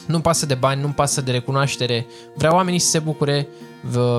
Nu-mi 0.07 0.23
pasă 0.23 0.45
de 0.45 0.53
bani, 0.53 0.81
nu-mi 0.81 0.93
pasă 0.93 1.21
de 1.21 1.31
recunoaștere, 1.31 2.05
vreau 2.35 2.55
oamenii 2.55 2.79
să 2.79 2.89
se 2.89 2.99
bucure, 2.99 3.47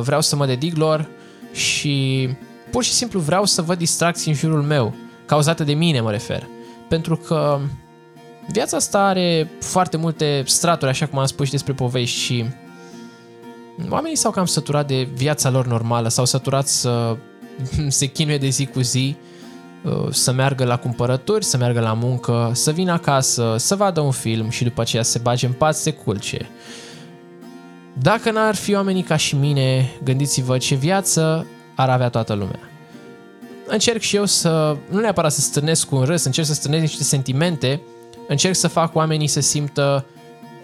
vreau 0.03 0.21
să 0.21 0.37
mă 0.37 0.47
dedic 0.47 0.77
lor 0.77 1.09
și 1.53 2.29
pur 2.71 2.85
și 2.85 2.93
simplu 2.93 3.21
vreau 3.21 3.45
să 3.45 3.63
văd 3.63 3.79
distracții 3.79 4.31
în 4.31 4.37
jurul 4.37 4.63
meu, 4.63 4.95
cauzate 5.29 5.65
de 5.65 5.73
mine 5.73 6.01
mă 6.01 6.11
refer. 6.11 6.47
Pentru 6.89 7.17
că 7.17 7.59
viața 8.53 8.77
asta 8.77 8.99
are 8.99 9.51
foarte 9.61 9.97
multe 9.97 10.43
straturi, 10.47 10.91
așa 10.91 11.07
cum 11.07 11.19
am 11.19 11.27
spus 11.27 11.47
și 11.47 11.53
despre 11.53 11.73
povești 11.73 12.19
și 12.19 12.45
oamenii 13.91 14.17
s-au 14.17 14.31
cam 14.31 14.45
săturat 14.45 14.87
de 14.87 15.09
viața 15.15 15.51
lor 15.51 15.67
normală, 15.67 16.09
s-au 16.09 16.25
săturat 16.25 16.67
să 16.69 17.17
se 17.89 18.07
chinuie 18.07 18.39
de 18.39 18.49
zi 18.49 18.67
cu 18.67 18.81
zi, 18.81 19.17
uh, 19.85 20.09
să 20.11 20.33
meargă 20.33 20.65
la 20.65 20.77
cumpărături, 20.77 21.45
să 21.45 21.57
meargă 21.57 21.81
la 21.81 21.93
muncă, 21.93 22.51
să 22.55 22.71
vină 22.71 22.93
acasă, 22.93 23.55
să 23.59 23.75
vadă 23.75 24.01
un 24.01 24.11
film 24.11 24.49
și 24.49 24.65
după 24.65 24.81
aceea 24.81 25.03
se 25.03 25.19
bage 25.19 25.47
în 25.47 25.53
pat, 25.53 25.77
se 25.77 25.93
culce. 25.93 26.49
Dacă 27.93 28.31
n-ar 28.31 28.55
fi 28.55 28.75
oamenii 28.75 29.03
ca 29.03 29.17
și 29.17 29.37
mine, 29.37 29.91
gândiți-vă 30.05 30.59
ce 30.59 30.75
viață 30.75 31.47
ar 31.75 31.89
avea 31.89 32.09
toată 32.09 32.35
lumea. 32.35 32.61
Încerc 33.71 34.01
și 34.01 34.17
eu 34.17 34.25
să, 34.25 34.77
nu 34.91 35.01
neapărat 35.01 35.33
să 35.33 35.41
stârnesc 35.41 35.91
un 35.91 36.05
râs, 36.05 36.25
încerc 36.25 36.47
să 36.47 36.55
stârnesc 36.55 36.83
niște 36.83 37.03
sentimente, 37.03 37.81
încerc 38.29 38.55
să 38.55 38.69
fac 38.69 38.95
oamenii 38.95 39.27
să 39.27 39.41
simtă 39.41 40.05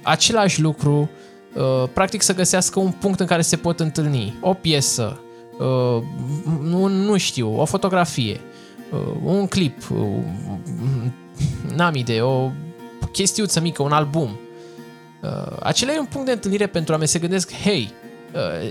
același 0.02 0.61
lucru, 0.61 1.11
uh, 1.54 1.88
practic 1.92 2.23
să 2.23 2.34
găsească 2.34 2.80
un 2.80 2.90
punct 2.90 3.20
în 3.20 3.26
care 3.26 3.42
se 3.42 3.56
pot 3.56 3.80
întâlni. 3.80 4.38
O 4.40 4.54
piesă, 4.54 5.20
uh, 5.58 6.02
nu, 6.61 6.87
nu 6.87 7.16
știu, 7.16 7.61
o 7.61 7.64
fotografie, 7.64 8.40
uh, 8.92 9.14
un 9.25 9.46
clip, 9.46 9.82
n-am 11.75 11.94
idee, 11.94 12.20
o 12.20 12.50
chestiuță 13.12 13.61
mică, 13.61 13.82
un 13.82 13.92
album. 13.92 14.38
Acela 15.61 15.92
e 15.92 15.99
un 15.99 16.04
punct 16.04 16.26
de 16.26 16.32
întâlnire 16.32 16.66
pentru 16.66 16.94
a 16.94 16.96
me 16.96 17.04
se 17.04 17.18
gândesc, 17.18 17.52
hei, 17.52 17.92
Uh, 18.03 18.03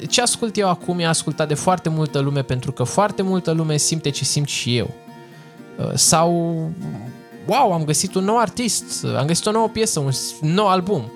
ce 0.09 0.21
ascult 0.21 0.57
eu 0.57 0.69
acum 0.69 0.99
e 0.99 1.05
ascultat 1.05 1.47
de 1.47 1.53
foarte 1.53 1.89
multă 1.89 2.19
lume 2.19 2.41
pentru 2.41 2.71
că 2.71 2.83
foarte 2.83 3.21
multă 3.21 3.51
lume 3.51 3.77
simte 3.77 4.09
ce 4.09 4.23
simt 4.23 4.47
și 4.47 4.77
eu. 4.77 4.93
Uh, 5.77 5.91
sau, 5.93 6.31
wow, 7.45 7.73
am 7.73 7.83
găsit 7.83 8.15
un 8.15 8.23
nou 8.23 8.37
artist, 8.39 9.05
am 9.17 9.25
găsit 9.25 9.45
o 9.45 9.51
nouă 9.51 9.67
piesă, 9.67 9.99
un 9.99 10.11
nou 10.41 10.67
album 10.67 11.11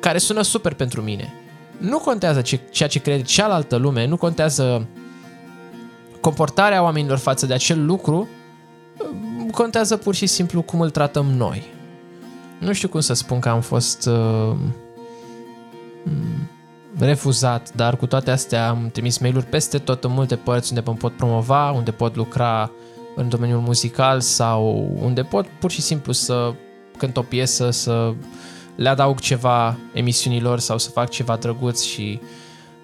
care 0.00 0.18
sună 0.18 0.42
super 0.42 0.74
pentru 0.74 1.02
mine. 1.02 1.32
Nu 1.78 1.98
contează 1.98 2.40
ce, 2.40 2.60
ceea 2.70 2.88
ce 2.88 2.98
crede 2.98 3.22
cealaltă 3.22 3.76
lume, 3.76 4.06
nu 4.06 4.16
contează 4.16 4.86
comportarea 6.20 6.82
oamenilor 6.82 7.18
față 7.18 7.46
de 7.46 7.54
acel 7.54 7.84
lucru, 7.84 8.28
uh, 8.98 9.50
contează 9.52 9.96
pur 9.96 10.14
și 10.14 10.26
simplu 10.26 10.62
cum 10.62 10.80
îl 10.80 10.90
tratăm 10.90 11.26
noi. 11.26 11.62
Nu 12.58 12.72
știu 12.72 12.88
cum 12.88 13.00
să 13.00 13.12
spun 13.14 13.38
că 13.38 13.48
am 13.48 13.60
fost 13.60 14.06
uh, 14.06 14.56
refuzat, 16.98 17.74
dar 17.74 17.96
cu 17.96 18.06
toate 18.06 18.30
astea 18.30 18.68
am 18.68 18.88
trimis 18.92 19.18
mail-uri 19.18 19.44
peste 19.44 19.78
tot 19.78 20.04
în 20.04 20.12
multe 20.12 20.36
părți 20.36 20.72
unde 20.72 20.82
mă 20.86 20.94
pot 20.94 21.16
promova, 21.16 21.70
unde 21.70 21.90
pot 21.90 22.16
lucra 22.16 22.70
în 23.16 23.28
domeniul 23.28 23.60
muzical 23.60 24.20
sau 24.20 24.92
unde 25.00 25.22
pot 25.22 25.46
pur 25.46 25.70
și 25.70 25.80
simplu 25.80 26.12
să 26.12 26.54
cânt 26.98 27.16
o 27.16 27.22
piesă, 27.22 27.70
să 27.70 28.14
le 28.76 28.88
adaug 28.88 29.18
ceva 29.18 29.76
emisiunilor 29.92 30.58
sau 30.58 30.78
să 30.78 30.90
fac 30.90 31.08
ceva 31.08 31.36
drăguț 31.36 31.82
și 31.82 32.20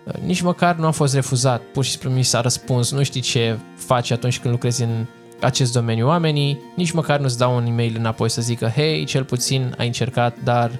uh, 0.04 0.14
nici 0.24 0.40
măcar 0.40 0.76
nu 0.76 0.86
am 0.86 0.92
fost 0.92 1.14
refuzat, 1.14 1.62
pur 1.72 1.84
și 1.84 1.90
simplu 1.90 2.10
mi 2.10 2.22
s-a 2.22 2.40
răspuns, 2.40 2.92
nu 2.92 3.02
știi 3.02 3.20
ce 3.20 3.58
faci 3.76 4.10
atunci 4.10 4.38
când 4.38 4.54
lucrezi 4.54 4.82
în 4.82 5.06
acest 5.40 5.72
domeniu. 5.72 6.06
Oamenii, 6.06 6.60
nici 6.76 6.90
măcar 6.90 7.20
nu-ți 7.20 7.38
dau 7.38 7.56
un 7.56 7.66
e-mail 7.66 7.96
înapoi 7.98 8.30
să 8.30 8.42
zică, 8.42 8.66
hei, 8.66 9.04
cel 9.04 9.24
puțin 9.24 9.74
ai 9.78 9.86
încercat, 9.86 10.36
dar 10.44 10.70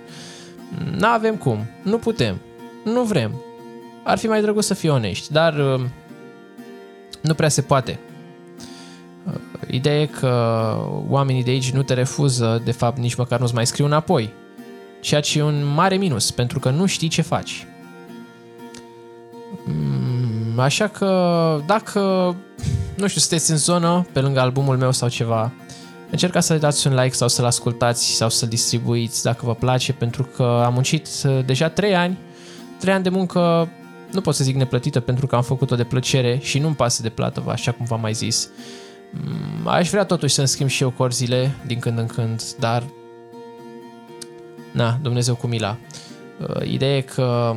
nu 0.97 1.07
avem 1.07 1.37
cum, 1.37 1.67
nu 1.83 1.99
putem, 1.99 2.41
nu 2.85 3.03
vrem. 3.03 3.41
Ar 4.03 4.19
fi 4.19 4.27
mai 4.27 4.41
drăguț 4.41 4.65
să 4.65 4.75
fii 4.75 4.89
onești, 4.89 5.33
dar 5.33 5.55
uh, 5.59 5.81
nu 7.21 7.35
prea 7.35 7.49
se 7.49 7.63
poate. 7.63 8.01
Uh, 9.27 9.41
ideea 9.71 10.01
e 10.01 10.07
că 10.07 10.31
oamenii 11.09 11.45
de 11.45 11.51
aici 11.51 11.71
nu 11.71 11.83
te 11.83 11.95
refuză, 11.95 12.63
de 12.65 12.73
fapt 12.73 12.99
nici 12.99 13.15
măcar 13.15 13.41
nu-ți 13.41 13.55
mai 13.55 13.67
scriu 13.67 13.85
înapoi. 13.85 14.33
Ceea 15.01 15.21
ce 15.21 15.39
e 15.39 15.43
un 15.43 15.65
mare 15.75 15.97
minus, 15.97 16.31
pentru 16.31 16.59
că 16.59 16.71
nu 16.71 16.87
știi 16.87 17.09
ce 17.09 17.23
faci. 17.23 17.67
Mm, 19.65 20.59
așa 20.59 20.89
că 20.89 21.61
dacă, 21.67 22.01
nu 22.97 23.07
știu, 23.07 23.21
sunteți 23.21 23.51
în 23.51 23.57
zonă, 23.57 24.07
pe 24.13 24.21
lângă 24.21 24.41
albumul 24.41 24.77
meu 24.77 24.93
sau 24.93 25.09
ceva, 25.09 25.53
încercați 26.11 26.47
să 26.47 26.55
dați 26.55 26.87
un 26.87 26.95
like 26.95 27.15
sau 27.15 27.29
să-l 27.29 27.45
ascultați 27.45 28.05
sau 28.05 28.29
să-l 28.29 28.49
distribuiți 28.49 29.23
dacă 29.23 29.47
vă 29.47 29.55
place, 29.55 29.93
pentru 29.93 30.29
că 30.37 30.63
am 30.65 30.73
muncit 30.73 31.09
uh, 31.25 31.45
deja 31.45 31.69
3 31.69 31.95
ani 31.95 32.19
trei 32.85 32.97
ani 32.97 33.03
de 33.03 33.11
muncă, 33.11 33.69
nu 34.11 34.21
pot 34.21 34.35
să 34.35 34.45
zic 34.45 34.57
neplătită 34.57 35.01
pentru 35.01 35.27
că 35.27 35.37
am 35.37 35.43
făcut-o 35.43 35.77
de 35.77 35.85
plăcere 35.85 36.39
și 36.43 36.59
nu-mi 36.59 36.75
pasă 36.75 37.03
de 37.03 37.09
plată, 37.09 37.43
așa 37.49 37.73
cum 37.73 37.87
v-am 37.87 38.01
mai 38.01 38.13
zis. 38.13 38.49
Mm, 39.11 39.69
aș 39.69 39.91
vrea 39.91 40.05
totuși 40.05 40.35
să-mi 40.35 40.49
schimb 40.49 40.69
și 40.69 40.83
eu 40.83 40.91
corzile 40.91 41.55
din 41.67 41.79
când 41.79 41.99
în 41.99 42.07
când, 42.07 42.43
dar 42.59 42.83
na, 44.73 44.99
Dumnezeu 45.03 45.35
cu 45.35 45.47
mila. 45.47 45.77
Uh, 46.41 46.71
ideea 46.71 46.97
e 46.97 47.01
că 47.01 47.55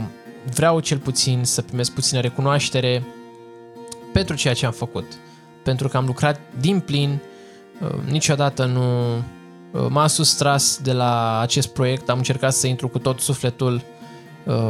vreau 0.54 0.80
cel 0.80 0.98
puțin 0.98 1.44
să 1.44 1.62
primesc 1.62 1.92
puțină 1.92 2.20
recunoaștere 2.20 3.04
pentru 4.14 4.36
ceea 4.36 4.54
ce 4.54 4.66
am 4.66 4.72
făcut. 4.72 5.06
Pentru 5.64 5.88
că 5.88 5.98
am 5.98 6.06
lucrat 6.06 6.40
din 6.60 6.80
plin, 6.80 7.20
uh, 7.82 7.90
niciodată 8.10 8.66
nu 8.66 9.16
uh, 9.16 9.88
m-am 9.90 10.08
sustras 10.08 10.80
de 10.84 10.94
la 10.94 11.40
acest 11.40 11.68
proiect, 11.68 12.10
am 12.10 12.18
încercat 12.18 12.54
să 12.54 12.68
intru 12.68 12.88
cu 12.88 13.00
tot 13.00 13.20
sufletul 13.20 13.74
Uh, 13.74 13.97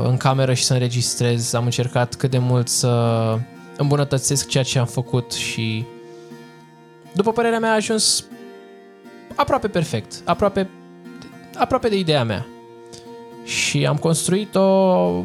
în 0.04 0.18
cameră 0.18 0.54
și 0.54 0.64
să 0.64 0.74
înregistrez. 0.74 1.54
Am 1.54 1.66
încercat 1.66 2.16
cât 2.16 2.32
de 2.32 2.38
mult 2.38 2.68
să 2.68 2.90
îmbunătățesc 3.78 4.48
ceea 4.48 4.64
ce 4.64 4.80
am 4.80 4.86
făcut 4.86 5.32
și 5.32 5.86
după 7.14 7.32
părerea 7.32 7.60
mea 7.60 7.72
a 7.72 7.76
ajuns 7.76 8.26
aproape 9.36 9.68
perfect, 9.68 10.22
aproape, 10.26 10.70
aproape 11.56 11.90
de 11.90 11.98
ideea 11.98 12.24
mea. 12.24 12.46
Și 13.44 13.86
am 13.86 13.98
construit-o 13.98 15.24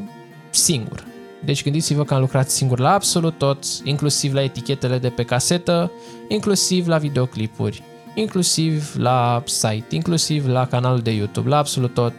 singur. 0.51 1.05
Deci 1.45 1.63
gândiți-vă 1.63 2.05
că 2.05 2.15
am 2.15 2.21
lucrat 2.21 2.51
singur 2.51 2.79
la 2.79 2.93
absolut 2.93 3.39
tot, 3.39 3.65
inclusiv 3.85 4.35
la 4.35 4.43
etichetele 4.43 4.99
de 4.99 5.09
pe 5.09 5.25
casetă, 5.25 5.91
inclusiv 6.29 6.87
la 6.87 6.99
videoclipuri, 6.99 7.83
inclusiv 8.15 8.95
la 8.97 9.43
site, 9.47 9.95
inclusiv 9.95 10.47
la 10.47 10.67
canalul 10.67 11.01
de 11.01 11.11
YouTube, 11.11 11.49
la 11.49 11.57
absolut 11.57 11.95
tot 11.95 12.15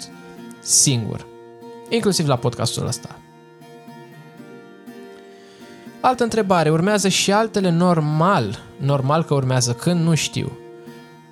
singur 0.61 1.31
inclusiv 1.95 2.27
la 2.27 2.35
podcastul 2.35 2.87
ăsta. 2.87 3.15
Altă 6.01 6.23
întrebare, 6.23 6.69
urmează 6.69 7.07
și 7.07 7.31
altele 7.31 7.69
normal? 7.69 8.59
Normal 8.77 9.23
că 9.23 9.33
urmează, 9.33 9.73
când 9.73 10.01
nu 10.01 10.15
știu. 10.15 10.57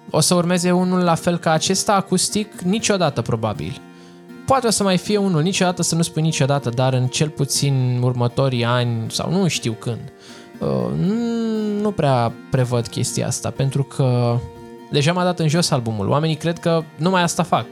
O 0.10 0.20
să 0.20 0.36
urmeze 0.36 0.72
unul 0.72 1.00
la 1.00 1.15
fel 1.15 1.38
ca 1.38 1.51
acesta 1.51 1.94
acustic? 1.94 2.62
Niciodată 2.62 3.22
probabil. 3.22 3.82
Poate 4.46 4.68
o 4.68 4.70
să 4.70 4.84
mai 4.84 4.98
fie 4.98 5.18
unul, 5.18 5.41
niciodată 5.41 5.82
să 5.82 5.96
nu 5.96 6.01
spui 6.01 6.22
niciodată, 6.22 6.70
dar 6.70 6.94
în 6.94 7.08
cel 7.08 7.30
puțin 7.30 8.00
următorii 8.03 8.65
ani 8.65 9.12
sau 9.12 9.32
nu 9.32 9.48
știu 9.48 9.72
când. 9.72 10.13
Uh, 10.60 10.91
nu 11.82 11.91
prea 11.91 12.34
prevăd 12.51 12.88
chestia 12.88 13.27
asta, 13.27 13.50
pentru 13.50 13.84
că 13.84 14.38
deja 14.91 15.13
m-a 15.13 15.24
dat 15.24 15.39
în 15.39 15.48
jos 15.48 15.72
albumul. 15.72 16.10
Oamenii 16.10 16.36
cred 16.36 16.60
că 16.60 16.84
numai 16.96 17.22
asta 17.22 17.44
fac. 17.44 17.65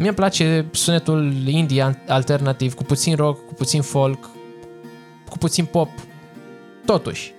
Mie 0.00 0.08
îmi 0.08 0.18
place 0.18 0.66
sunetul 0.70 1.32
indie 1.46 1.98
alternativ, 2.08 2.74
cu 2.74 2.84
puțin 2.84 3.14
rock, 3.14 3.46
cu 3.46 3.54
puțin 3.54 3.82
folk, 3.82 4.30
cu 5.28 5.38
puțin 5.38 5.64
pop, 5.64 5.88
totuși. 6.84 7.32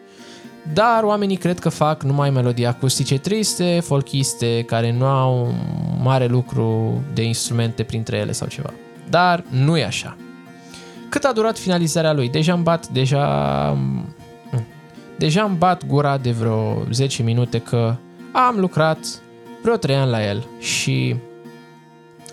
Dar 0.73 1.03
oamenii 1.03 1.35
cred 1.35 1.59
că 1.59 1.69
fac 1.69 2.03
numai 2.03 2.29
melodii 2.29 2.65
acustice 2.65 3.17
triste, 3.17 3.79
folkiste, 3.83 4.63
care 4.67 4.91
nu 4.91 5.05
au 5.05 5.53
mare 6.01 6.25
lucru 6.25 7.01
de 7.13 7.23
instrumente 7.23 7.83
printre 7.83 8.17
ele 8.17 8.31
sau 8.31 8.47
ceva. 8.47 8.73
Dar 9.09 9.43
nu 9.49 9.77
e 9.77 9.83
așa. 9.83 10.17
Cât 11.09 11.23
a 11.23 11.31
durat 11.31 11.57
finalizarea 11.57 12.13
lui? 12.13 12.29
Deja 12.29 12.53
îmi 12.53 12.63
bat, 12.63 12.87
deja... 12.87 13.25
Mm, 13.77 14.15
deja 15.17 15.43
îmi 15.43 15.57
bat 15.57 15.85
gura 15.85 16.17
de 16.17 16.31
vreo 16.31 16.83
10 16.91 17.23
minute 17.23 17.59
că 17.59 17.95
am 18.31 18.59
lucrat 18.59 18.97
vreo 19.61 19.75
3 19.75 19.95
ani 19.95 20.09
la 20.09 20.25
el 20.25 20.45
și 20.59 21.15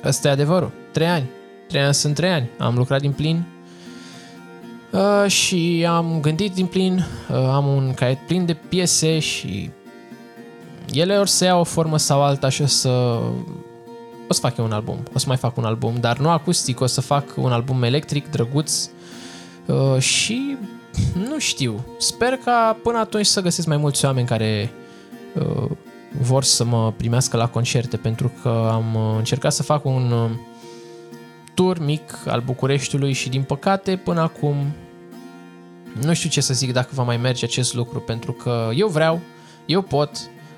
Asta 0.03 0.29
e 0.29 0.31
adevărul. 0.31 0.71
Trei 0.93 1.07
ani. 1.07 1.31
Trei 1.69 1.83
ani 1.83 1.95
sunt 1.95 2.15
trei 2.15 2.31
ani. 2.31 2.49
Am 2.59 2.75
lucrat 2.77 3.01
din 3.01 3.13
plin 3.13 3.45
uh, 4.91 5.31
și 5.31 5.87
am 5.89 6.19
gândit 6.21 6.55
din 6.55 6.67
plin. 6.67 7.05
Uh, 7.31 7.37
am 7.37 7.67
un 7.67 7.95
caiet 7.95 8.19
plin 8.27 8.47
de 8.47 8.55
piese 8.55 9.19
și 9.19 9.71
ele 10.93 11.19
ori 11.19 11.31
să 11.31 11.45
ia 11.45 11.57
o 11.57 11.65
formă 11.65 11.99
sau 11.99 12.23
alta 12.23 12.49
și 12.49 12.63
o 12.63 12.67
să 12.67 13.21
o 14.29 14.33
să 14.33 14.41
fac 14.41 14.57
eu 14.57 14.65
un 14.65 14.73
album, 14.73 14.99
o 15.15 15.19
să 15.19 15.25
mai 15.29 15.37
fac 15.37 15.57
un 15.57 15.65
album, 15.65 15.95
dar 16.01 16.19
nu 16.19 16.31
acustic, 16.31 16.81
o 16.81 16.87
să 16.87 17.01
fac 17.01 17.25
un 17.37 17.53
album 17.53 17.83
electric, 17.83 18.31
drăguț 18.31 18.89
uh, 19.67 19.99
și 19.99 20.57
nu 21.29 21.39
știu, 21.39 21.85
sper 21.99 22.39
ca 22.45 22.77
până 22.83 22.99
atunci 22.99 23.27
să 23.27 23.41
găsesc 23.41 23.67
mai 23.67 23.77
mulți 23.77 24.05
oameni 24.05 24.27
care 24.27 24.71
uh, 25.35 25.71
vor 26.21 26.45
să 26.45 26.65
mă 26.65 26.93
primească 26.97 27.37
la 27.37 27.49
concerte 27.49 27.97
pentru 27.97 28.33
că 28.43 28.69
am 28.73 28.95
uh, 28.95 29.15
încercat 29.17 29.53
să 29.53 29.63
fac 29.63 29.85
un 29.85 30.11
uh, 30.11 30.31
tur 31.55 31.79
mic 31.79 32.19
al 32.27 32.41
Bucureștiului 32.41 33.13
și 33.13 33.29
din 33.29 33.43
păcate 33.43 33.97
până 33.97 34.21
acum 34.21 34.57
nu 36.03 36.15
știu 36.15 36.29
ce 36.29 36.41
să 36.41 36.55
zic 36.55 36.73
dacă 36.73 36.89
va 36.93 37.03
mai 37.03 37.17
merge 37.17 37.45
acest 37.45 37.75
lucru 37.75 38.01
pentru 38.01 38.33
că 38.33 38.71
eu 38.75 38.89
vreau, 38.89 39.21
eu 39.67 39.83
pot, 39.83 40.11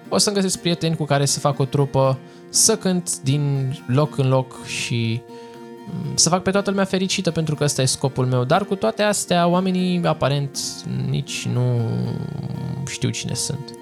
o 0.08 0.18
să-mi 0.18 0.36
găsesc 0.36 0.58
prieteni 0.58 0.96
cu 0.96 1.04
care 1.04 1.24
să 1.24 1.40
fac 1.40 1.58
o 1.58 1.64
trupă, 1.64 2.18
să 2.48 2.76
cânt 2.76 3.20
din 3.20 3.74
loc 3.86 4.18
în 4.18 4.28
loc 4.28 4.64
și 4.64 5.20
mm, 5.86 6.16
să 6.16 6.28
fac 6.28 6.42
pe 6.42 6.50
toată 6.50 6.70
lumea 6.70 6.84
fericită 6.84 7.30
pentru 7.30 7.54
că 7.54 7.64
ăsta 7.64 7.82
e 7.82 7.84
scopul 7.84 8.26
meu, 8.26 8.44
dar 8.44 8.64
cu 8.64 8.74
toate 8.74 9.02
astea 9.02 9.46
oamenii 9.46 10.00
aparent 10.04 10.58
nici 11.08 11.46
nu 11.46 11.80
știu 12.86 13.10
cine 13.10 13.34
sunt. 13.34 13.79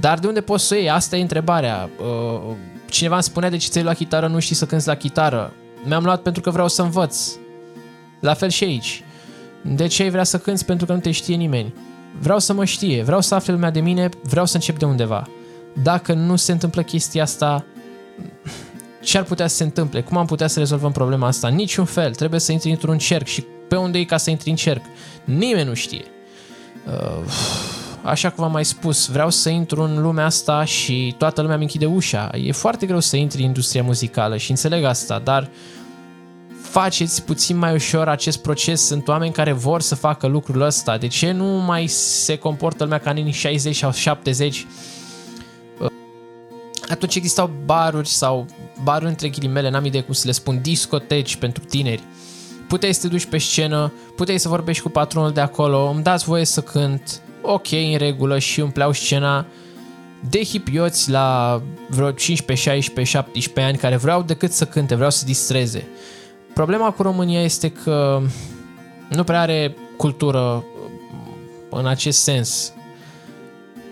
Dar 0.00 0.18
de 0.18 0.26
unde 0.26 0.40
poți 0.40 0.66
să 0.66 0.74
iei? 0.74 0.90
Asta 0.90 1.16
e 1.16 1.20
întrebarea. 1.20 1.90
Uh, 2.00 2.54
cineva 2.90 3.14
îmi 3.14 3.22
spunea 3.22 3.50
de 3.50 3.56
ce 3.56 3.68
ți-ai 3.68 3.84
luat 3.84 3.96
chitară, 3.96 4.26
nu 4.26 4.38
știi 4.38 4.54
să 4.54 4.66
cânti 4.66 4.86
la 4.86 4.94
chitară. 4.94 5.52
Mi-am 5.84 6.04
luat 6.04 6.22
pentru 6.22 6.42
că 6.42 6.50
vreau 6.50 6.68
să 6.68 6.82
învăț. 6.82 7.30
La 8.20 8.34
fel 8.34 8.48
și 8.48 8.64
aici. 8.64 9.02
De 9.62 9.86
ce 9.86 10.02
ai 10.02 10.10
vrea 10.10 10.24
să 10.24 10.38
cânti? 10.38 10.64
Pentru 10.64 10.86
că 10.86 10.92
nu 10.92 10.98
te 10.98 11.10
știe 11.10 11.36
nimeni. 11.36 11.74
Vreau 12.20 12.38
să 12.38 12.52
mă 12.52 12.64
știe, 12.64 13.02
vreau 13.02 13.20
să 13.20 13.34
afle 13.34 13.52
lumea 13.52 13.70
de 13.70 13.80
mine, 13.80 14.08
vreau 14.22 14.46
să 14.46 14.56
încep 14.56 14.78
de 14.78 14.84
undeva. 14.84 15.28
Dacă 15.82 16.12
nu 16.12 16.36
se 16.36 16.52
întâmplă 16.52 16.82
chestia 16.82 17.22
asta, 17.22 17.64
ce 19.02 19.18
ar 19.18 19.24
putea 19.24 19.46
să 19.46 19.56
se 19.56 19.62
întâmple? 19.62 20.02
Cum 20.02 20.16
am 20.16 20.26
putea 20.26 20.46
să 20.46 20.58
rezolvăm 20.58 20.92
problema 20.92 21.26
asta? 21.26 21.48
Niciun 21.48 21.84
fel. 21.84 22.14
Trebuie 22.14 22.40
să 22.40 22.52
intri 22.52 22.70
într-un 22.70 22.98
cerc 22.98 23.26
și 23.26 23.44
pe 23.68 23.76
unde 23.76 23.98
e 23.98 24.04
ca 24.04 24.16
să 24.16 24.30
intri 24.30 24.50
în 24.50 24.56
cerc? 24.56 24.82
Nimeni 25.24 25.68
nu 25.68 25.74
știe. 25.74 26.04
Uh, 26.86 27.24
așa 28.02 28.30
cum 28.30 28.44
am 28.44 28.52
mai 28.52 28.64
spus, 28.64 29.06
vreau 29.06 29.30
să 29.30 29.48
intru 29.48 29.82
în 29.82 30.02
lumea 30.02 30.24
asta 30.24 30.64
și 30.64 31.14
toată 31.18 31.40
lumea 31.40 31.56
îmi 31.56 31.64
închide 31.64 31.86
ușa. 31.86 32.30
E 32.34 32.52
foarte 32.52 32.86
greu 32.86 33.00
să 33.00 33.16
intri 33.16 33.40
în 33.40 33.46
industria 33.46 33.82
muzicală 33.82 34.36
și 34.36 34.50
înțeleg 34.50 34.84
asta, 34.84 35.18
dar 35.18 35.50
faceți 36.62 37.24
puțin 37.24 37.56
mai 37.56 37.74
ușor 37.74 38.08
acest 38.08 38.42
proces. 38.42 38.86
Sunt 38.86 39.08
oameni 39.08 39.32
care 39.32 39.52
vor 39.52 39.80
să 39.80 39.94
facă 39.94 40.26
lucrul 40.26 40.60
ăsta. 40.60 40.96
De 40.98 41.06
ce 41.06 41.30
nu 41.30 41.44
mai 41.44 41.86
se 41.86 42.36
comportă 42.36 42.82
lumea 42.82 42.98
ca 42.98 43.10
în 43.10 43.16
anii 43.16 43.32
60 43.32 43.76
sau 43.76 43.92
70? 43.92 44.66
Atunci 46.88 47.14
existau 47.14 47.50
baruri 47.64 48.08
sau 48.08 48.46
baruri 48.82 49.10
între 49.10 49.28
ghilimele, 49.28 49.70
n-am 49.70 49.84
idee 49.84 50.00
cum 50.00 50.14
să 50.14 50.26
le 50.26 50.32
spun, 50.32 50.60
discoteci 50.62 51.36
pentru 51.36 51.64
tineri. 51.64 52.02
Puteai 52.68 52.94
să 52.94 53.00
te 53.00 53.08
duci 53.08 53.24
pe 53.24 53.38
scenă, 53.38 53.92
puteai 54.16 54.38
să 54.38 54.48
vorbești 54.48 54.82
cu 54.82 54.88
patronul 54.88 55.32
de 55.32 55.40
acolo, 55.40 55.90
îmi 55.90 56.02
dați 56.02 56.24
voie 56.24 56.44
să 56.44 56.60
cânt, 56.60 57.20
ok, 57.42 57.72
în 57.72 57.96
regulă 57.96 58.38
și 58.38 58.60
umpleau 58.60 58.92
scena 58.92 59.46
de 60.28 60.44
hipioți 60.44 61.10
la 61.10 61.60
vreo 61.88 62.10
15, 62.10 62.70
16, 62.70 63.16
17 63.16 63.60
ani 63.72 63.78
care 63.78 63.96
vreau 63.96 64.22
decât 64.22 64.52
să 64.52 64.64
cânte, 64.64 64.94
vreau 64.94 65.10
să 65.10 65.24
distreze. 65.24 65.86
Problema 66.54 66.90
cu 66.90 67.02
România 67.02 67.42
este 67.42 67.68
că 67.68 68.22
nu 69.08 69.24
prea 69.24 69.40
are 69.40 69.76
cultură 69.96 70.64
în 71.70 71.86
acest 71.86 72.22
sens. 72.22 72.72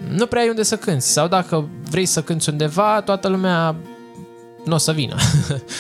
Nu 0.09 0.26
prea 0.26 0.42
ai 0.42 0.49
unde 0.49 0.62
să 0.62 0.76
cânti 0.76 1.04
sau 1.04 1.28
dacă 1.28 1.69
vrei 1.90 2.07
să 2.07 2.23
cânti 2.23 2.50
undeva, 2.50 3.00
toată 3.00 3.28
lumea 3.28 3.76
nu 4.65 4.75
o 4.75 4.78
să 4.78 4.93
vină. 4.93 5.17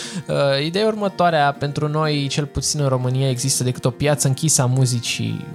Ideea 0.66 0.86
următoarea 0.86 1.52
pentru 1.52 1.88
noi, 1.88 2.26
cel 2.26 2.46
puțin 2.46 2.80
în 2.80 2.88
România, 2.88 3.28
există 3.28 3.64
decât 3.64 3.84
o 3.84 3.90
piață 3.90 4.28
închisă 4.28 4.62
a 4.62 4.66
muzicii 4.66 5.46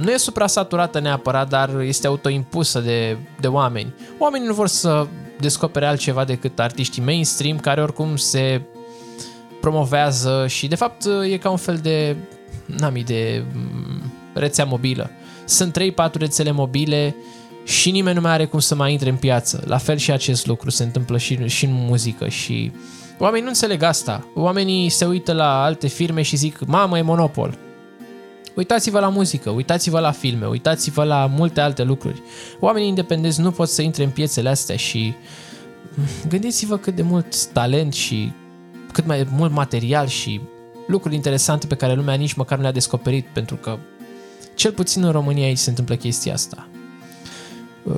nu 0.00 0.10
e 0.10 0.16
supra-saturată 0.16 1.00
neapărat, 1.00 1.48
dar 1.48 1.80
este 1.80 2.06
autoimpusă 2.06 2.80
de, 2.80 3.16
de 3.40 3.46
oameni. 3.46 3.94
Oamenii 4.18 4.46
nu 4.46 4.54
vor 4.54 4.68
să 4.68 5.06
descopere 5.40 5.86
altceva 5.86 6.24
decât 6.24 6.58
artiștii 6.58 7.02
mainstream 7.02 7.58
care 7.58 7.82
oricum 7.82 8.16
se 8.16 8.62
promovează 9.60 10.44
și 10.48 10.66
de 10.66 10.74
fapt 10.74 11.04
e 11.30 11.36
ca 11.36 11.50
un 11.50 11.56
fel 11.56 11.76
de, 11.76 12.16
n-am 12.66 13.02
de 13.04 13.44
mm, 13.52 14.12
rețea 14.32 14.64
mobilă. 14.64 15.10
Sunt 15.44 15.78
3-4 15.80 16.12
rețele 16.12 16.50
mobile 16.50 17.16
și 17.64 17.90
nimeni 17.90 18.14
nu 18.14 18.20
mai 18.20 18.32
are 18.32 18.44
cum 18.44 18.58
să 18.58 18.74
mai 18.74 18.92
intre 18.92 19.08
în 19.08 19.16
piață. 19.16 19.62
La 19.66 19.78
fel 19.78 19.96
și 19.96 20.10
acest 20.10 20.46
lucru 20.46 20.70
se 20.70 20.82
întâmplă 20.82 21.18
și, 21.18 21.48
și 21.48 21.64
în 21.64 21.72
muzică 21.72 22.28
și 22.28 22.72
oamenii 23.18 23.42
nu 23.42 23.48
înțeleg 23.48 23.82
asta. 23.82 24.26
Oamenii 24.34 24.88
se 24.88 25.04
uită 25.04 25.32
la 25.32 25.62
alte 25.62 25.86
firme 25.86 26.22
și 26.22 26.36
zic, 26.36 26.66
mamă, 26.66 26.98
e 26.98 27.02
monopol. 27.02 27.58
Uitați-vă 28.56 28.98
la 29.00 29.08
muzică, 29.08 29.50
uitați-vă 29.50 30.00
la 30.00 30.10
filme, 30.10 30.46
uitați-vă 30.46 31.04
la 31.04 31.26
multe 31.26 31.60
alte 31.60 31.82
lucruri. 31.82 32.22
Oamenii 32.60 32.88
independenți 32.88 33.40
nu 33.40 33.50
pot 33.50 33.68
să 33.68 33.82
intre 33.82 34.04
în 34.04 34.10
piețele 34.10 34.48
astea 34.48 34.76
și 34.76 35.14
gândiți-vă 36.28 36.76
cât 36.76 36.94
de 36.94 37.02
mult 37.02 37.46
talent 37.46 37.92
și 37.92 38.32
cât 38.92 39.06
mai 39.06 39.26
mult 39.36 39.52
material 39.52 40.06
și 40.06 40.40
lucruri 40.86 41.14
interesante 41.14 41.66
pe 41.66 41.74
care 41.74 41.94
lumea 41.94 42.14
nici 42.14 42.32
măcar 42.32 42.56
nu 42.56 42.62
le-a 42.62 42.72
descoperit, 42.72 43.26
pentru 43.26 43.56
că 43.56 43.78
cel 44.54 44.72
puțin 44.72 45.04
în 45.04 45.10
România 45.10 45.44
aici 45.44 45.58
se 45.58 45.70
întâmplă 45.70 45.94
chestia 45.94 46.32
asta. 46.32 46.68
Uh, 47.82 47.94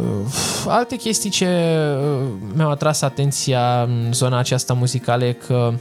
alte 0.66 0.96
chestii 0.96 1.30
ce 1.30 1.46
uh, 1.46 2.28
mi-au 2.54 2.70
atras 2.70 3.00
atenția 3.00 3.82
în 3.82 4.12
zona 4.12 4.38
aceasta 4.38 4.74
muzicală 4.74 5.24
e 5.24 5.32
că 5.32 5.74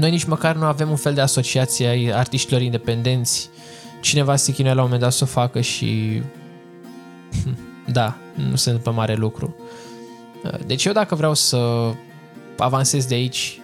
noi 0.00 0.10
nici 0.10 0.24
măcar 0.24 0.56
nu 0.56 0.64
avem 0.64 0.90
un 0.90 0.96
fel 0.96 1.14
de 1.14 1.20
asociație 1.20 1.86
ai 1.86 2.10
artiștilor 2.12 2.60
independenți. 2.60 3.50
Cineva 4.00 4.36
se 4.36 4.52
chinuie 4.52 4.74
la 4.74 4.80
un 4.80 4.84
moment 4.84 5.02
dat 5.02 5.12
să 5.12 5.24
o 5.24 5.26
facă 5.26 5.60
și... 5.60 6.22
Da, 7.86 8.16
nu 8.34 8.56
se 8.56 8.68
întâmplă 8.68 8.92
mare 8.92 9.14
lucru. 9.14 9.56
Deci 10.66 10.84
eu 10.84 10.92
dacă 10.92 11.14
vreau 11.14 11.34
să 11.34 11.90
avansez 12.58 13.04
de 13.04 13.14
aici, 13.14 13.60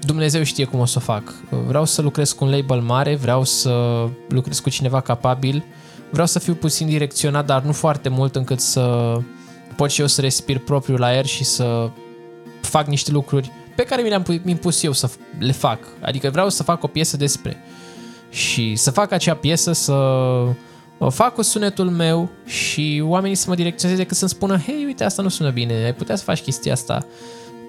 Dumnezeu 0.00 0.42
știe 0.42 0.64
cum 0.64 0.80
o 0.80 0.84
să 0.84 0.98
o 0.98 1.00
fac. 1.00 1.34
Vreau 1.66 1.84
să 1.84 2.02
lucrez 2.02 2.32
cu 2.32 2.44
un 2.44 2.50
label 2.50 2.80
mare, 2.80 3.16
vreau 3.16 3.44
să 3.44 4.04
lucrez 4.28 4.58
cu 4.58 4.70
cineva 4.70 5.00
capabil, 5.00 5.64
vreau 6.10 6.26
să 6.26 6.38
fiu 6.38 6.54
puțin 6.54 6.86
direcționat, 6.86 7.46
dar 7.46 7.62
nu 7.62 7.72
foarte 7.72 8.08
mult 8.08 8.36
încât 8.36 8.60
să 8.60 9.16
pot 9.76 9.90
și 9.90 10.00
eu 10.00 10.06
să 10.06 10.20
respir 10.20 10.58
propriul 10.58 11.02
aer 11.02 11.26
și 11.26 11.44
să 11.44 11.90
fac 12.60 12.86
niște 12.86 13.10
lucruri 13.10 13.50
pe 13.74 13.82
care 13.82 14.02
mi 14.02 14.08
le-am 14.08 14.42
impus 14.44 14.82
eu 14.82 14.92
să 14.92 15.10
le 15.38 15.52
fac. 15.52 15.78
Adică 16.00 16.30
vreau 16.30 16.48
să 16.48 16.62
fac 16.62 16.82
o 16.82 16.86
piesă 16.86 17.16
despre. 17.16 17.56
Și 18.30 18.76
să 18.76 18.90
fac 18.90 19.12
acea 19.12 19.34
piesă, 19.34 19.72
să 19.72 19.94
fac 21.10 21.34
cu 21.34 21.42
sunetul 21.42 21.90
meu 21.90 22.30
și 22.44 23.02
oamenii 23.04 23.36
să 23.36 23.44
mă 23.48 23.54
direcționeze 23.54 24.00
decât 24.00 24.16
să-mi 24.16 24.30
spună 24.30 24.58
hei, 24.58 24.84
uite, 24.84 25.04
asta 25.04 25.22
nu 25.22 25.28
sună 25.28 25.50
bine, 25.50 25.72
ai 25.72 25.94
putea 25.94 26.16
să 26.16 26.24
faci 26.24 26.40
chestia 26.40 26.72
asta. 26.72 27.06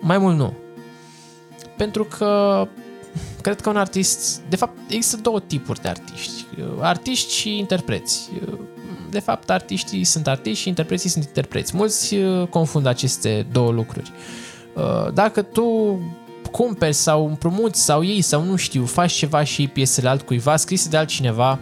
Mai 0.01 0.17
mult 0.17 0.37
nu. 0.37 0.53
Pentru 1.77 2.03
că 2.03 2.63
cred 3.41 3.61
că 3.61 3.69
un 3.69 3.77
artist, 3.77 4.41
de 4.49 4.55
fapt, 4.55 4.77
există 4.89 5.17
două 5.21 5.39
tipuri 5.39 5.81
de 5.81 5.87
artiști. 5.87 6.45
Artiști 6.79 7.33
și 7.33 7.57
interpreți. 7.57 8.29
De 9.09 9.19
fapt, 9.19 9.49
artiștii 9.49 10.03
sunt 10.03 10.27
artiști 10.27 10.61
și 10.61 10.67
interpreții 10.67 11.09
sunt 11.09 11.23
interpreți. 11.23 11.75
Mulți 11.75 12.15
uh, 12.15 12.47
confundă 12.47 12.89
aceste 12.89 13.47
două 13.51 13.71
lucruri. 13.71 14.11
Uh, 14.11 14.52
dacă 15.13 15.41
tu 15.41 15.99
cumperi 16.51 16.93
sau 16.93 17.27
împrumuți 17.27 17.83
sau 17.83 18.01
iei 18.01 18.21
sau 18.21 18.43
nu 18.43 18.55
știu, 18.55 18.85
faci 18.85 19.11
ceva 19.11 19.43
și 19.43 19.67
piesele 19.67 20.09
altcuiva 20.09 20.55
scrise 20.55 20.89
de 20.89 20.97
altcineva, 20.97 21.59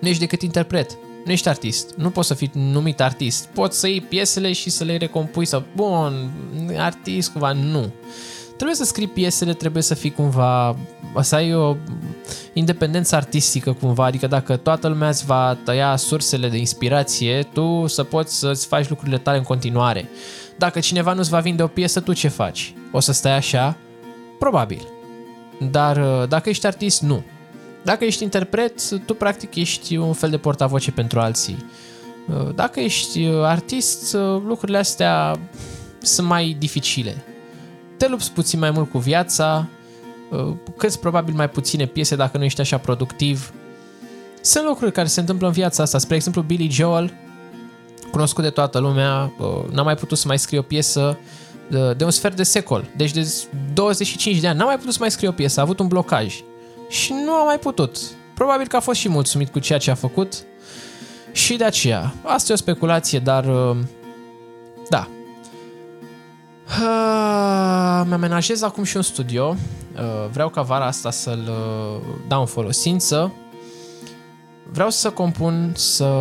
nu 0.00 0.08
ești 0.08 0.20
decât 0.20 0.42
interpret. 0.42 0.98
Nu 1.24 1.32
ești 1.32 1.48
artist. 1.48 1.94
Nu 1.96 2.10
poți 2.10 2.28
să 2.28 2.34
fii 2.34 2.50
numit 2.54 3.00
artist. 3.00 3.46
Poți 3.46 3.78
să 3.78 3.88
iei 3.88 4.00
piesele 4.00 4.52
și 4.52 4.70
să 4.70 4.84
le 4.84 4.96
recompui 4.96 5.44
sau, 5.44 5.64
bun, 5.76 6.30
artist 6.76 7.30
cumva, 7.30 7.52
nu. 7.52 7.92
Trebuie 8.58 8.76
să 8.76 8.84
scrii 8.84 9.08
piesele, 9.08 9.52
trebuie 9.52 9.82
să 9.82 9.94
fii 9.94 10.10
cumva, 10.10 10.76
să 11.20 11.34
ai 11.34 11.54
o 11.54 11.76
independență 12.52 13.16
artistică 13.16 13.72
cumva, 13.72 14.04
adică 14.04 14.26
dacă 14.26 14.56
toată 14.56 14.88
lumea 14.88 15.08
îți 15.08 15.24
va 15.24 15.58
tăia 15.64 15.96
sursele 15.96 16.48
de 16.48 16.56
inspirație, 16.56 17.42
tu 17.52 17.86
să 17.86 18.02
poți 18.02 18.38
să-ți 18.38 18.66
faci 18.66 18.88
lucrurile 18.88 19.18
tale 19.18 19.36
în 19.36 19.42
continuare. 19.42 20.08
Dacă 20.56 20.80
cineva 20.80 21.12
nu-ți 21.12 21.30
va 21.30 21.40
vinde 21.40 21.62
o 21.62 21.66
piesă, 21.66 22.00
tu 22.00 22.12
ce 22.12 22.28
faci? 22.28 22.74
O 22.92 23.00
să 23.00 23.12
stai 23.12 23.36
așa? 23.36 23.76
Probabil. 24.38 24.88
Dar 25.70 25.96
uh, 25.96 26.28
dacă 26.28 26.48
ești 26.48 26.66
artist, 26.66 27.02
nu. 27.02 27.22
Dacă 27.82 28.04
ești 28.04 28.22
interpret, 28.22 28.90
tu 29.06 29.14
practic 29.14 29.54
ești 29.54 29.96
un 29.96 30.12
fel 30.12 30.30
de 30.30 30.38
portavoce 30.38 30.90
pentru 30.90 31.20
alții. 31.20 31.64
Uh, 32.28 32.54
dacă 32.54 32.80
ești 32.80 33.26
uh, 33.26 33.42
artist, 33.42 34.14
lucrurile 34.46 34.78
astea 34.78 35.40
sunt 36.02 36.26
mai 36.26 36.56
dificile. 36.58 37.24
Te 37.98 38.08
lupți 38.08 38.32
puțin 38.32 38.58
mai 38.58 38.70
mult 38.70 38.90
cu 38.90 38.98
viața, 38.98 39.66
câți 40.76 41.00
probabil 41.00 41.34
mai 41.34 41.48
puține 41.48 41.86
piese 41.86 42.16
dacă 42.16 42.38
nu 42.38 42.44
ești 42.44 42.60
așa 42.60 42.78
productiv. 42.78 43.52
Sunt 44.40 44.64
lucruri 44.64 44.92
care 44.92 45.08
se 45.08 45.20
întâmplă 45.20 45.46
în 45.46 45.52
viața 45.52 45.82
asta. 45.82 45.98
Spre 45.98 46.14
exemplu, 46.14 46.42
Billy 46.42 46.70
Joel 46.70 47.12
cunoscut 48.10 48.42
de 48.44 48.50
toată 48.50 48.78
lumea, 48.78 49.32
n-a 49.70 49.82
mai 49.82 49.94
putut 49.94 50.18
să 50.18 50.24
mai 50.26 50.38
scrie 50.38 50.58
o 50.58 50.62
piesă 50.62 51.18
de, 51.68 51.92
de 51.92 52.04
un 52.04 52.10
sfert 52.10 52.36
de 52.36 52.42
secol. 52.42 52.90
Deci 52.96 53.12
de 53.12 53.34
25 53.74 54.38
de 54.38 54.48
ani 54.48 54.58
n-a 54.58 54.64
mai 54.64 54.76
putut 54.76 54.92
să 54.92 54.98
mai 55.00 55.10
scrie 55.10 55.28
o 55.28 55.32
piesă, 55.32 55.60
a 55.60 55.62
avut 55.62 55.78
un 55.78 55.86
blocaj. 55.86 56.34
Și 56.88 57.12
nu 57.24 57.32
a 57.32 57.44
mai 57.44 57.58
putut. 57.58 57.96
Probabil 58.34 58.66
că 58.66 58.76
a 58.76 58.80
fost 58.80 59.00
și 59.00 59.08
mulțumit 59.08 59.48
cu 59.48 59.58
ceea 59.58 59.78
ce 59.78 59.90
a 59.90 59.94
făcut 59.94 60.34
și 61.32 61.56
de 61.56 61.64
aceea. 61.64 62.14
Asta 62.22 62.46
e 62.50 62.54
o 62.54 62.58
speculație, 62.58 63.18
dar 63.18 63.44
da. 64.88 65.08
Mi 68.06 68.12
amenajez 68.12 68.62
acum 68.62 68.84
și 68.84 68.96
un 68.96 69.02
studio. 69.02 69.56
Vreau 70.30 70.48
ca 70.48 70.62
vara 70.62 70.86
asta 70.86 71.10
să-l 71.10 71.50
dau 72.28 72.40
în 72.40 72.46
folosință. 72.46 73.32
Vreau 74.72 74.90
să 74.90 75.10
compun, 75.10 75.72
să 75.76 76.14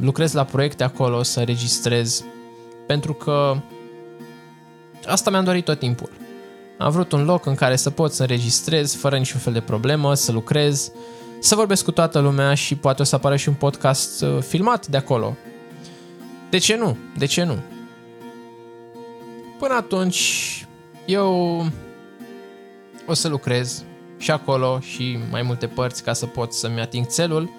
lucrez 0.00 0.32
la 0.32 0.44
proiecte 0.44 0.84
acolo, 0.84 1.22
să 1.22 1.42
registrez, 1.42 2.24
pentru 2.86 3.12
că 3.12 3.56
asta 5.06 5.30
mi-am 5.30 5.44
dorit 5.44 5.64
tot 5.64 5.78
timpul. 5.78 6.10
Am 6.78 6.90
vrut 6.90 7.12
un 7.12 7.24
loc 7.24 7.46
în 7.46 7.54
care 7.54 7.76
să 7.76 7.90
pot 7.90 8.12
să 8.12 8.22
înregistrez 8.22 8.94
fără 8.94 9.16
niciun 9.16 9.40
fel 9.40 9.52
de 9.52 9.60
problemă, 9.60 10.14
să 10.14 10.32
lucrez, 10.32 10.90
să 11.40 11.54
vorbesc 11.54 11.84
cu 11.84 11.90
toată 11.90 12.18
lumea 12.18 12.54
și 12.54 12.74
poate 12.74 13.02
o 13.02 13.04
să 13.04 13.14
apară 13.14 13.36
și 13.36 13.48
un 13.48 13.54
podcast 13.54 14.22
uh, 14.22 14.42
filmat 14.42 14.86
de 14.86 14.96
acolo. 14.96 15.36
De 16.50 16.58
ce 16.58 16.76
nu? 16.76 16.96
De 17.18 17.24
ce 17.24 17.44
nu? 17.44 17.58
Până 19.58 19.74
atunci, 19.74 20.66
eu 21.06 21.64
o 23.06 23.14
să 23.14 23.28
lucrez 23.28 23.84
și 24.18 24.30
acolo 24.30 24.78
și 24.80 25.18
mai 25.30 25.42
multe 25.42 25.66
părți 25.66 26.02
ca 26.02 26.12
să 26.12 26.26
pot 26.26 26.52
să-mi 26.52 26.80
ating 26.80 27.06
țelul. 27.06 27.50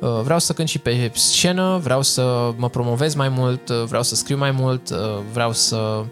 Uh, 0.00 0.20
vreau 0.22 0.38
să 0.38 0.52
cânt 0.52 0.68
și 0.68 0.78
pe 0.78 1.10
scenă, 1.14 1.80
vreau 1.82 2.02
să 2.02 2.52
mă 2.56 2.68
promovez 2.68 3.14
mai 3.14 3.28
mult, 3.28 3.68
uh, 3.68 3.82
vreau 3.84 4.02
să 4.02 4.14
scriu 4.14 4.36
mai 4.36 4.50
mult, 4.50 4.90
vreau 5.32 5.52
să 5.52 6.04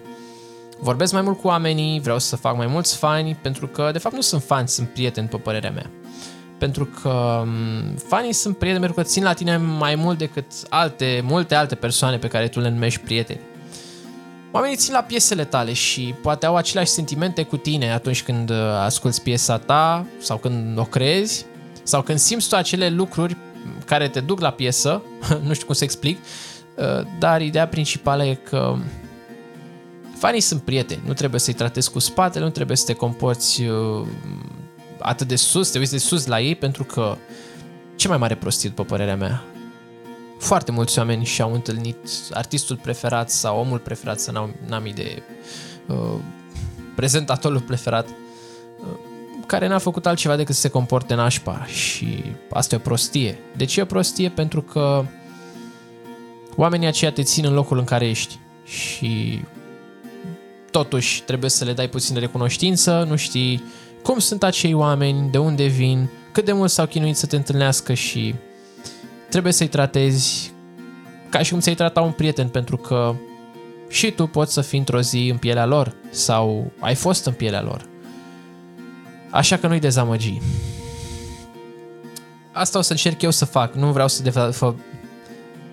vorbesc 0.81 1.12
mai 1.12 1.22
mult 1.22 1.40
cu 1.40 1.46
oamenii, 1.46 2.00
vreau 2.00 2.18
să 2.18 2.37
fac 2.37 2.57
mai 2.57 2.66
mulți 2.66 2.96
fani, 2.96 3.35
pentru 3.35 3.66
că 3.66 3.88
de 3.92 3.98
fapt 3.98 4.14
nu 4.14 4.20
sunt 4.20 4.42
fani, 4.42 4.68
sunt 4.68 4.88
prieteni, 4.88 5.29
pe 5.29 5.37
părerea 5.37 5.70
mea. 5.70 5.90
Pentru 6.59 6.88
că 7.03 7.42
mm, 7.46 7.94
fanii 8.09 8.33
sunt 8.33 8.57
prieteni 8.57 8.85
pentru 8.85 9.03
că 9.03 9.09
țin 9.09 9.22
la 9.22 9.33
tine 9.33 9.57
mai 9.57 9.94
mult 9.94 10.18
decât 10.18 10.46
alte, 10.68 11.22
multe 11.24 11.55
alte 11.55 11.74
persoane 11.74 12.18
pe 12.18 12.29
care 12.29 12.48
tu 12.48 12.61
le 12.61 12.70
numești 12.70 13.00
prieteni. 13.00 13.40
Oamenii 14.52 14.76
țin 14.76 14.92
la 14.92 15.02
piesele 15.02 15.44
tale 15.44 15.72
și 15.72 16.14
poate 16.22 16.46
au 16.46 16.56
aceleași 16.56 16.90
sentimente 16.90 17.42
cu 17.42 17.56
tine 17.56 17.92
atunci 17.92 18.22
când 18.22 18.50
uh, 18.50 18.56
asculti 18.56 19.20
piesa 19.20 19.58
ta 19.58 20.06
sau 20.20 20.36
când 20.36 20.78
o 20.78 20.84
crezi 20.84 21.46
sau 21.82 22.02
când 22.02 22.18
simți 22.18 22.48
tu 22.48 22.56
acele 22.56 22.88
lucruri 22.88 23.36
care 23.86 24.08
te 24.08 24.20
duc 24.20 24.40
la 24.40 24.50
piesă, 24.50 25.02
nu 25.46 25.52
știu 25.52 25.66
cum 25.66 25.74
să 25.74 25.84
explic, 25.84 26.18
uh, 26.18 27.06
dar 27.18 27.42
ideea 27.42 27.68
principală 27.68 28.24
e 28.24 28.34
că 28.34 28.76
Fanii 30.18 30.40
sunt 30.40 30.62
prieteni, 30.62 31.02
nu 31.06 31.12
trebuie 31.12 31.40
să-i 31.40 31.54
tratezi 31.54 31.90
cu 31.90 31.98
spatele, 31.98 32.44
nu 32.44 32.50
trebuie 32.50 32.76
să 32.76 32.84
te 32.84 32.92
comporți 32.92 33.62
uh, 33.62 34.06
atât 34.98 35.28
de 35.28 35.36
sus, 35.36 35.70
te 35.70 35.78
uiți 35.78 35.90
de 35.90 35.98
sus 35.98 36.26
la 36.26 36.40
ei, 36.40 36.54
pentru 36.54 36.84
că 36.84 37.16
ce 37.96 38.08
mai 38.08 38.16
mare 38.16 38.34
prostie, 38.34 38.68
după 38.68 38.84
părerea 38.84 39.16
mea. 39.16 39.44
Foarte 40.40 40.72
mulți 40.72 40.98
oameni 40.98 41.24
și-au 41.24 41.53
întâlnit 41.53 41.96
artistul 42.33 42.76
preferat 42.76 43.31
sau 43.31 43.59
omul 43.59 43.79
preferat, 43.79 44.20
să 44.20 44.31
n-am, 44.31 44.55
n-am 44.66 44.87
idee, 44.87 45.22
uh, 45.87 46.18
prezentatorul 46.96 47.61
preferat, 47.61 48.09
uh, 48.09 48.98
care 49.46 49.66
n-a 49.66 49.79
făcut 49.79 50.07
altceva 50.07 50.37
decât 50.37 50.55
să 50.55 50.61
se 50.61 50.68
comporte 50.68 51.14
nașpa 51.14 51.66
și 51.66 52.24
asta 52.50 52.74
e 52.74 52.79
o 52.79 52.81
prostie. 52.81 53.38
De 53.57 53.64
ce 53.64 53.81
e 53.81 53.83
o 53.83 53.87
prostie? 53.87 54.29
Pentru 54.29 54.62
că 54.62 55.05
oamenii 56.57 56.87
aceia 56.87 57.12
te 57.12 57.22
țin 57.22 57.44
în 57.44 57.55
locul 57.55 57.79
în 57.79 57.85
care 57.85 58.09
ești 58.09 58.38
și 58.64 59.44
totuși 60.70 61.22
trebuie 61.22 61.50
să 61.50 61.64
le 61.64 61.72
dai 61.72 61.88
puțin 61.88 62.14
de 62.14 62.20
recunoștință, 62.20 63.07
nu 63.09 63.16
știi 63.16 63.62
cum 64.03 64.18
sunt 64.18 64.42
acei 64.42 64.74
oameni, 64.74 65.31
de 65.31 65.38
unde 65.38 65.66
vin, 65.66 66.09
cât 66.33 66.44
de 66.44 66.53
mult 66.53 66.70
s-au 66.70 66.87
chinuit 66.87 67.16
să 67.16 67.26
te 67.26 67.37
întâlnească 67.37 67.94
și 67.94 68.35
trebuie 69.30 69.52
să-i 69.52 69.68
tratezi 69.68 70.52
ca 71.28 71.42
și 71.42 71.50
cum 71.50 71.60
ți-ai 71.60 71.74
trata 71.74 72.00
un 72.00 72.12
prieten, 72.12 72.48
pentru 72.48 72.76
că 72.76 73.14
și 73.88 74.10
tu 74.10 74.26
poți 74.26 74.52
să 74.52 74.60
fii 74.60 74.78
într-o 74.78 75.00
zi 75.00 75.28
în 75.30 75.36
pielea 75.36 75.66
lor 75.66 75.94
sau 76.10 76.70
ai 76.80 76.94
fost 76.94 77.26
în 77.26 77.32
pielea 77.32 77.62
lor. 77.62 77.88
Așa 79.30 79.56
că 79.56 79.66
nu-i 79.66 79.78
dezamăgi. 79.80 80.38
Asta 82.52 82.78
o 82.78 82.82
să 82.82 82.92
încerc 82.92 83.22
eu 83.22 83.30
să 83.30 83.44
fac, 83.44 83.74
nu 83.74 83.92
vreau 83.92 84.08
să... 84.08 84.22
De- 84.22 84.32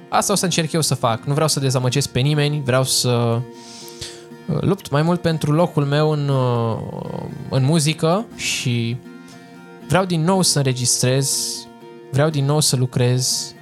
Asta 0.10 0.34
o 0.34 0.36
să 0.36 0.46
încerc 0.46 0.72
eu 0.72 0.82
să 0.82 0.96
fac, 0.96 1.24
nu 1.24 1.34
vreau 1.34 1.48
să 1.48 1.60
dezamăgesc 1.60 2.10
pe 2.10 2.20
nimeni, 2.20 2.62
vreau 2.66 2.84
să 2.84 3.40
lupt 4.46 4.90
mai 4.90 5.02
mult 5.02 5.22
pentru 5.22 5.52
locul 5.52 5.86
meu 5.86 6.10
în, 6.12 6.30
uh, 6.30 6.78
în 7.50 7.64
muzică 7.64 8.26
și 8.36 8.98
vreau 9.88 10.06
din 10.06 10.24
nou 10.24 10.42
să 10.42 10.58
înregistrez, 10.58 11.48
vreau 12.12 12.30
din 12.30 12.46
nou 12.46 12.60
să 12.60 12.76
lucrez, 12.76 13.54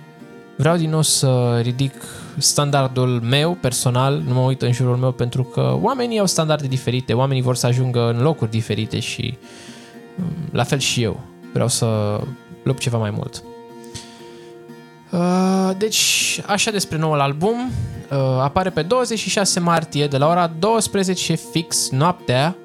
vreau 0.57 0.77
din 0.77 0.89
nou 0.89 1.01
să 1.01 1.59
ridic 1.61 1.93
standardul 2.37 3.21
meu 3.21 3.57
personal, 3.61 4.23
nu 4.27 4.33
mă 4.33 4.39
uit 4.39 4.61
în 4.61 4.71
jurul 4.71 4.97
meu 4.97 5.11
pentru 5.11 5.43
că 5.43 5.77
oamenii 5.81 6.19
au 6.19 6.25
standarde 6.25 6.67
diferite, 6.67 7.13
oamenii 7.13 7.41
vor 7.41 7.55
să 7.55 7.65
ajungă 7.65 8.09
în 8.09 8.21
locuri 8.21 8.51
diferite 8.51 8.99
și 8.99 9.37
um, 10.19 10.25
la 10.51 10.63
fel 10.63 10.79
și 10.79 11.01
eu. 11.01 11.19
Vreau 11.53 11.67
să 11.67 12.19
lupt 12.63 12.79
ceva 12.79 12.97
mai 12.97 13.09
mult. 13.09 13.43
Uh, 15.11 15.71
deci, 15.77 16.41
așa 16.45 16.71
despre 16.71 16.97
noul 16.97 17.19
album. 17.19 17.71
Uh, 18.11 18.17
apare 18.41 18.69
pe 18.69 18.81
26 18.81 19.59
martie, 19.59 20.07
de 20.07 20.17
la 20.17 20.27
ora 20.27 20.51
12 20.59 21.35
fix, 21.35 21.89
noaptea. 21.89 22.55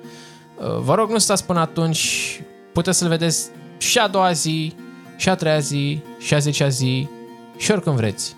Uh, 0.57 0.79
vă 0.81 0.95
rog, 0.95 1.11
nu 1.11 1.19
stați 1.19 1.45
până 1.45 1.61
atunci. 1.61 2.43
Puteți 2.73 2.99
să-l 2.99 3.09
vedeți 3.09 3.49
și 3.79 3.99
a 3.99 4.09
doua 4.09 4.33
zi, 4.33 4.75
și 5.21 5.29
a 5.29 5.35
treia 5.35 5.59
zi, 5.59 6.01
și 6.19 6.35
a 6.35 6.39
zecea 6.39 6.69
zi, 6.69 7.09
și 7.57 7.71
oricând 7.71 7.97
vreți. 7.97 8.37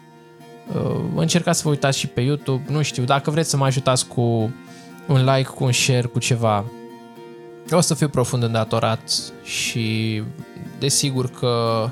Încercați 1.14 1.58
să 1.58 1.64
vă 1.64 1.70
uitați 1.70 1.98
și 1.98 2.06
pe 2.06 2.20
YouTube, 2.20 2.72
nu 2.72 2.82
știu, 2.82 3.04
dacă 3.04 3.30
vreți 3.30 3.50
să 3.50 3.56
mă 3.56 3.64
ajutați 3.64 4.06
cu 4.06 4.20
un 5.06 5.24
like, 5.24 5.50
cu 5.54 5.64
un 5.64 5.72
share, 5.72 6.06
cu 6.06 6.18
ceva, 6.18 6.64
o 7.70 7.80
să 7.80 7.94
fiu 7.94 8.08
profund 8.08 8.42
îndatorat 8.42 9.32
și 9.44 10.22
desigur 10.78 11.30
că 11.30 11.88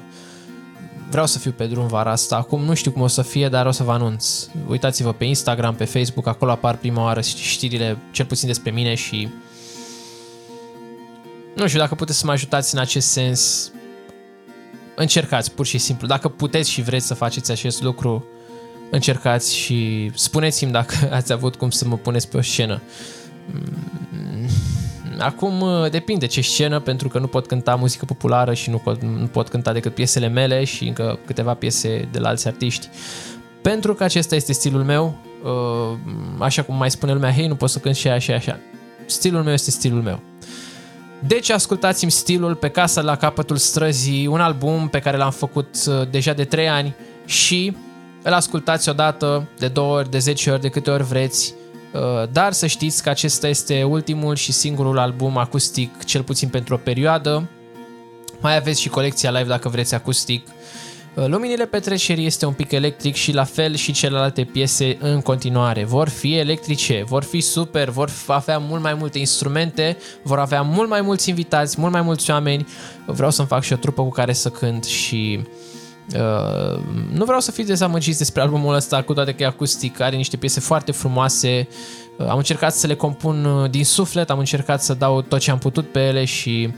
vreau 1.11 1.27
să 1.27 1.39
fiu 1.39 1.51
pe 1.51 1.67
drum 1.67 1.87
vara 1.87 2.11
asta. 2.11 2.37
Acum 2.37 2.65
nu 2.65 2.75
știu 2.75 2.91
cum 2.91 3.03
o 3.03 3.07
să 3.07 3.23
fie, 3.23 3.49
dar 3.49 3.67
o 3.67 3.71
să 3.71 3.83
vă 3.83 3.93
anunț. 3.93 4.47
Uitați-vă 4.69 5.13
pe 5.13 5.25
Instagram, 5.25 5.75
pe 5.75 5.85
Facebook, 5.85 6.27
acolo 6.27 6.51
apar 6.51 6.77
prima 6.77 7.03
oară 7.03 7.21
știrile, 7.21 7.99
cel 8.11 8.25
puțin 8.25 8.49
despre 8.49 8.71
mine 8.71 8.95
și 8.95 9.29
nu 11.57 11.67
știu, 11.67 11.79
dacă 11.79 11.95
puteți 11.95 12.19
să 12.19 12.27
mă 12.27 12.33
ajutați 12.33 12.75
în 12.75 12.81
acest 12.81 13.09
sens, 13.09 13.71
încercați 14.95 15.53
pur 15.53 15.67
și 15.67 15.79
simplu. 15.79 16.07
Dacă 16.07 16.29
puteți 16.29 16.71
și 16.71 16.83
vreți 16.83 17.07
să 17.07 17.15
faceți 17.15 17.51
acest 17.51 17.83
lucru, 17.83 18.25
încercați 18.91 19.57
și 19.57 20.11
spuneți-mi 20.15 20.73
dacă 20.73 20.95
ați 21.17 21.33
avut 21.33 21.57
cum 21.57 21.71
să 21.71 21.85
mă 21.89 21.97
puneți 21.97 22.29
pe 22.29 22.37
o 22.37 22.43
scenă. 22.43 22.81
Acum 25.19 25.61
uh, 25.61 25.91
depinde 25.91 26.27
ce 26.27 26.41
scenă, 26.41 26.81
pentru 26.81 27.09
că 27.09 27.19
nu 27.19 27.27
pot 27.27 27.47
cânta 27.47 27.75
muzică 27.75 28.05
populară 28.05 28.55
și 28.55 28.71
nu 28.71 28.77
pot, 28.77 29.03
nu 29.03 29.27
pot 29.27 29.49
cânta 29.49 29.73
decât 29.73 29.95
piesele 29.95 30.29
mele 30.29 30.65
și 30.65 30.87
încă 30.87 31.19
câteva 31.27 31.55
piese 31.55 32.09
de 32.13 32.19
la 32.19 32.29
alți 32.29 32.47
artiști. 32.47 32.89
Pentru 33.63 33.95
că 33.95 34.05
acesta 34.05 34.35
este 34.35 34.53
stilul 34.53 34.85
meu, 34.85 35.17
uh, 35.43 35.99
așa 36.39 36.63
cum 36.63 36.77
mai 36.77 36.91
spune 36.91 37.13
lumea, 37.13 37.33
hei, 37.33 37.47
nu 37.47 37.55
pot 37.55 37.71
să 37.71 37.79
cânt 37.79 37.97
și 37.97 38.09
așa 38.09 38.19
și 38.19 38.31
așa. 38.31 38.59
Stilul 39.07 39.43
meu 39.43 39.53
este 39.53 39.71
stilul 39.71 40.03
meu. 40.03 40.21
Deci 41.27 41.51
ascultați-mi 41.51 42.11
stilul 42.11 42.55
pe 42.55 42.69
casă 42.69 43.01
la 43.01 43.17
capătul 43.17 43.57
străzii, 43.57 44.27
un 44.27 44.41
album 44.41 44.89
pe 44.89 44.99
care 44.99 45.17
l-am 45.17 45.31
făcut 45.31 45.77
uh, 45.87 46.11
deja 46.11 46.33
de 46.33 46.45
3 46.45 46.69
ani 46.69 46.95
și 47.27 47.77
îl 48.23 48.33
ascultați 48.33 48.89
odată, 48.89 49.49
de 49.59 49.69
două 49.69 49.97
ori, 49.97 50.11
de 50.11 50.19
10 50.19 50.51
ori, 50.51 50.61
de 50.61 50.69
câte 50.69 50.91
ori 50.91 51.05
vreți 51.05 51.55
Uh, 51.93 52.29
dar 52.33 52.53
să 52.53 52.67
știți 52.67 53.03
că 53.03 53.09
acesta 53.09 53.49
este 53.49 53.83
ultimul 53.83 54.35
și 54.35 54.53
singurul 54.53 54.99
album 54.99 55.37
acustic, 55.37 56.05
cel 56.05 56.23
puțin 56.23 56.49
pentru 56.49 56.75
o 56.75 56.77
perioadă. 56.77 57.49
Mai 58.41 58.57
aveți 58.57 58.81
și 58.81 58.89
colecția 58.89 59.31
live 59.31 59.49
dacă 59.49 59.69
vreți 59.69 59.95
acustic. 59.95 60.47
Uh, 60.47 60.53
Luminile 61.27 61.67
petrecerii 61.67 62.27
este 62.27 62.47
un 62.47 62.53
pic 62.53 62.71
electric 62.71 63.15
și 63.15 63.33
la 63.33 63.45
fel 63.45 63.75
și 63.75 63.93
celelalte 63.93 64.45
piese 64.45 64.97
în 65.01 65.21
continuare. 65.21 65.85
Vor 65.85 66.09
fi 66.09 66.37
electrice, 66.37 67.05
vor 67.07 67.23
fi 67.23 67.41
super, 67.41 67.89
vor 67.89 68.11
avea 68.27 68.59
mult 68.59 68.83
mai 68.83 68.95
multe 68.95 69.19
instrumente, 69.19 69.97
vor 70.23 70.39
avea 70.39 70.63
mult 70.63 70.89
mai 70.89 71.01
mulți 71.01 71.29
invitați, 71.29 71.81
mult 71.81 71.93
mai 71.93 72.03
mulți 72.03 72.31
oameni. 72.31 72.67
Vreau 73.07 73.31
să-mi 73.31 73.49
fac 73.49 73.63
și 73.63 73.73
o 73.73 73.77
trupă 73.77 74.03
cu 74.03 74.09
care 74.09 74.33
să 74.33 74.49
cânt 74.49 74.85
și 74.85 75.41
Uh, 76.15 76.81
nu 77.13 77.25
vreau 77.25 77.41
să 77.41 77.51
fiți 77.51 77.69
dezamăgiți 77.69 78.19
despre 78.19 78.43
albumul 78.43 78.75
ăsta, 78.75 79.03
cu 79.03 79.15
toate 79.15 79.35
că 79.35 79.43
e 79.43 79.47
acustic, 79.47 80.01
are 80.01 80.17
niște 80.17 80.37
piese 80.37 80.61
foarte 80.61 80.93
frumoase. 80.93 81.69
Uh, 82.19 82.27
am 82.29 82.37
încercat 82.37 82.75
să 82.75 82.87
le 82.87 82.95
compun 82.95 83.45
uh, 83.45 83.71
din 83.71 83.85
suflet, 83.85 84.31
am 84.31 84.39
încercat 84.39 84.83
să 84.83 84.95
dau 84.95 85.23
tot 85.23 85.39
ce 85.39 85.51
am 85.51 85.59
putut 85.59 85.93
pe 85.93 86.01
ele 86.01 86.25
și 86.25 86.73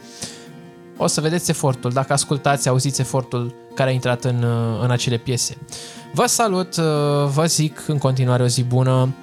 o 0.97 1.07
să 1.07 1.21
vedeți 1.21 1.51
efortul. 1.51 1.91
Dacă 1.91 2.13
ascultați, 2.13 2.69
auziți 2.69 3.01
efortul 3.01 3.55
care 3.75 3.91
a 3.91 3.93
intrat 3.93 4.25
în, 4.25 4.45
în 4.83 4.91
acele 4.91 5.17
piese. 5.17 5.57
Vă 6.13 6.27
salut, 6.27 6.75
vă 7.35 7.45
zic 7.47 7.85
în 7.87 7.99
continuare 7.99 8.43
o 8.43 8.47
zi 8.47 8.63
bună. 8.63 9.15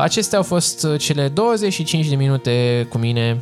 Acestea 0.00 0.38
au 0.38 0.44
fost 0.44 0.86
cele 0.96 1.28
25 1.28 2.08
de 2.08 2.14
minute 2.14 2.86
cu 2.90 2.98
mine 2.98 3.40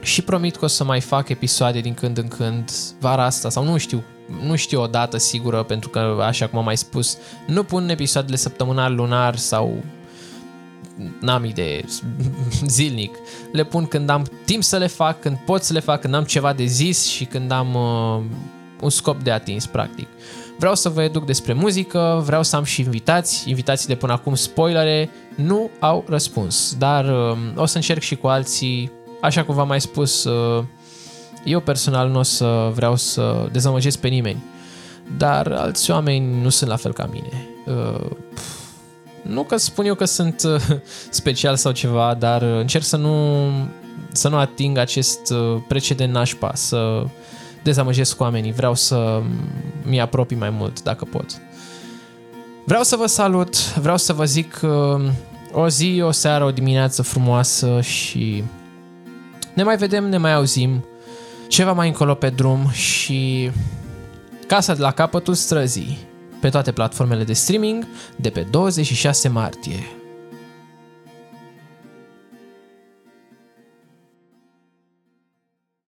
și 0.00 0.22
promit 0.22 0.56
că 0.56 0.64
o 0.64 0.68
să 0.68 0.84
mai 0.84 1.00
fac 1.00 1.28
episoade 1.28 1.80
din 1.80 1.94
când 1.94 2.18
în 2.18 2.28
când 2.28 2.70
vara 3.00 3.24
asta 3.24 3.50
sau 3.50 3.64
nu 3.64 3.76
știu, 3.76 4.02
nu 4.42 4.56
știu 4.56 4.80
o 4.80 4.86
dată 4.86 5.16
sigură 5.16 5.62
pentru 5.62 5.88
că 5.88 6.22
așa 6.26 6.46
cum 6.46 6.58
am 6.58 6.64
mai 6.64 6.76
spus, 6.76 7.18
nu 7.46 7.62
pun 7.62 7.88
episoadele 7.88 8.36
săptămânal, 8.36 8.94
lunar 8.94 9.36
sau 9.36 9.84
n-am 11.20 11.44
idee, 11.44 11.84
zilnic. 12.66 13.14
Le 13.52 13.64
pun 13.64 13.86
când 13.86 14.08
am 14.08 14.26
timp 14.44 14.62
să 14.62 14.76
le 14.76 14.86
fac, 14.86 15.20
când 15.20 15.36
pot 15.36 15.62
să 15.62 15.72
le 15.72 15.80
fac, 15.80 16.00
când 16.00 16.14
am 16.14 16.24
ceva 16.24 16.52
de 16.52 16.64
zis 16.64 17.06
și 17.06 17.24
când 17.24 17.50
am 17.50 17.74
uh, 17.74 18.24
un 18.80 18.90
scop 18.90 19.22
de 19.22 19.30
atins, 19.30 19.66
practic. 19.66 20.08
Vreau 20.58 20.74
să 20.74 20.88
vă 20.88 21.02
educ 21.02 21.26
despre 21.26 21.52
muzică, 21.52 22.22
vreau 22.24 22.42
să 22.42 22.56
am 22.56 22.64
și 22.64 22.80
invitați. 22.80 23.48
Invitații 23.48 23.88
de 23.88 23.94
până 23.94 24.12
acum, 24.12 24.34
spoilere, 24.34 25.10
nu 25.34 25.70
au 25.78 26.04
răspuns, 26.08 26.74
dar 26.78 27.04
uh, 27.04 27.38
o 27.56 27.66
să 27.66 27.76
încerc 27.76 28.00
și 28.00 28.16
cu 28.16 28.26
alții 28.26 28.92
așa 29.20 29.44
cum 29.44 29.54
v-am 29.54 29.68
mai 29.68 29.80
spus, 29.80 30.24
uh, 30.24 30.64
eu 31.44 31.60
personal 31.60 32.08
nu 32.08 32.18
o 32.18 32.22
să 32.22 32.70
vreau 32.74 32.96
să 32.96 33.48
dezamăgesc 33.52 33.98
pe 33.98 34.08
nimeni, 34.08 34.42
dar 35.16 35.52
alți 35.52 35.90
oameni 35.90 36.42
nu 36.42 36.48
sunt 36.48 36.70
la 36.70 36.76
fel 36.76 36.92
ca 36.92 37.08
mine. 37.12 37.48
Uh, 37.66 38.10
nu 39.22 39.42
că 39.42 39.56
spun 39.56 39.84
eu 39.84 39.94
că 39.94 40.04
sunt 40.04 40.42
uh, 40.42 40.60
special 41.10 41.56
sau 41.56 41.72
ceva, 41.72 42.14
dar 42.18 42.42
încerc 42.42 42.84
să 42.84 42.96
nu, 42.96 43.48
să 44.12 44.28
nu 44.28 44.36
ating 44.36 44.76
acest 44.76 45.32
precedent 45.68 46.12
nașpa, 46.12 46.50
să 46.54 47.04
dezamăgesc 47.68 48.20
oamenii. 48.20 48.52
Vreau 48.52 48.74
să 48.74 49.22
mi 49.82 50.00
apropii 50.00 50.36
mai 50.36 50.50
mult, 50.50 50.82
dacă 50.82 51.04
pot. 51.04 51.26
Vreau 52.64 52.82
să 52.82 52.96
vă 52.96 53.06
salut, 53.06 53.74
vreau 53.74 53.96
să 53.96 54.12
vă 54.12 54.24
zic 54.24 54.60
o 55.52 55.68
zi, 55.68 56.00
o 56.04 56.10
seară, 56.10 56.44
o 56.44 56.50
dimineață 56.50 57.02
frumoasă 57.02 57.80
și 57.80 58.44
ne 59.54 59.62
mai 59.62 59.76
vedem, 59.76 60.08
ne 60.08 60.16
mai 60.16 60.34
auzim 60.34 60.84
ceva 61.48 61.72
mai 61.72 61.88
încolo 61.88 62.14
pe 62.14 62.28
drum 62.28 62.70
și 62.70 63.50
Casa 64.46 64.74
de 64.74 64.80
la 64.80 64.90
capătul 64.90 65.34
străzii 65.34 65.98
pe 66.40 66.48
toate 66.48 66.72
platformele 66.72 67.24
de 67.24 67.32
streaming 67.32 67.86
de 68.16 68.30
pe 68.30 68.40
26 68.50 69.28
martie. 69.28 69.97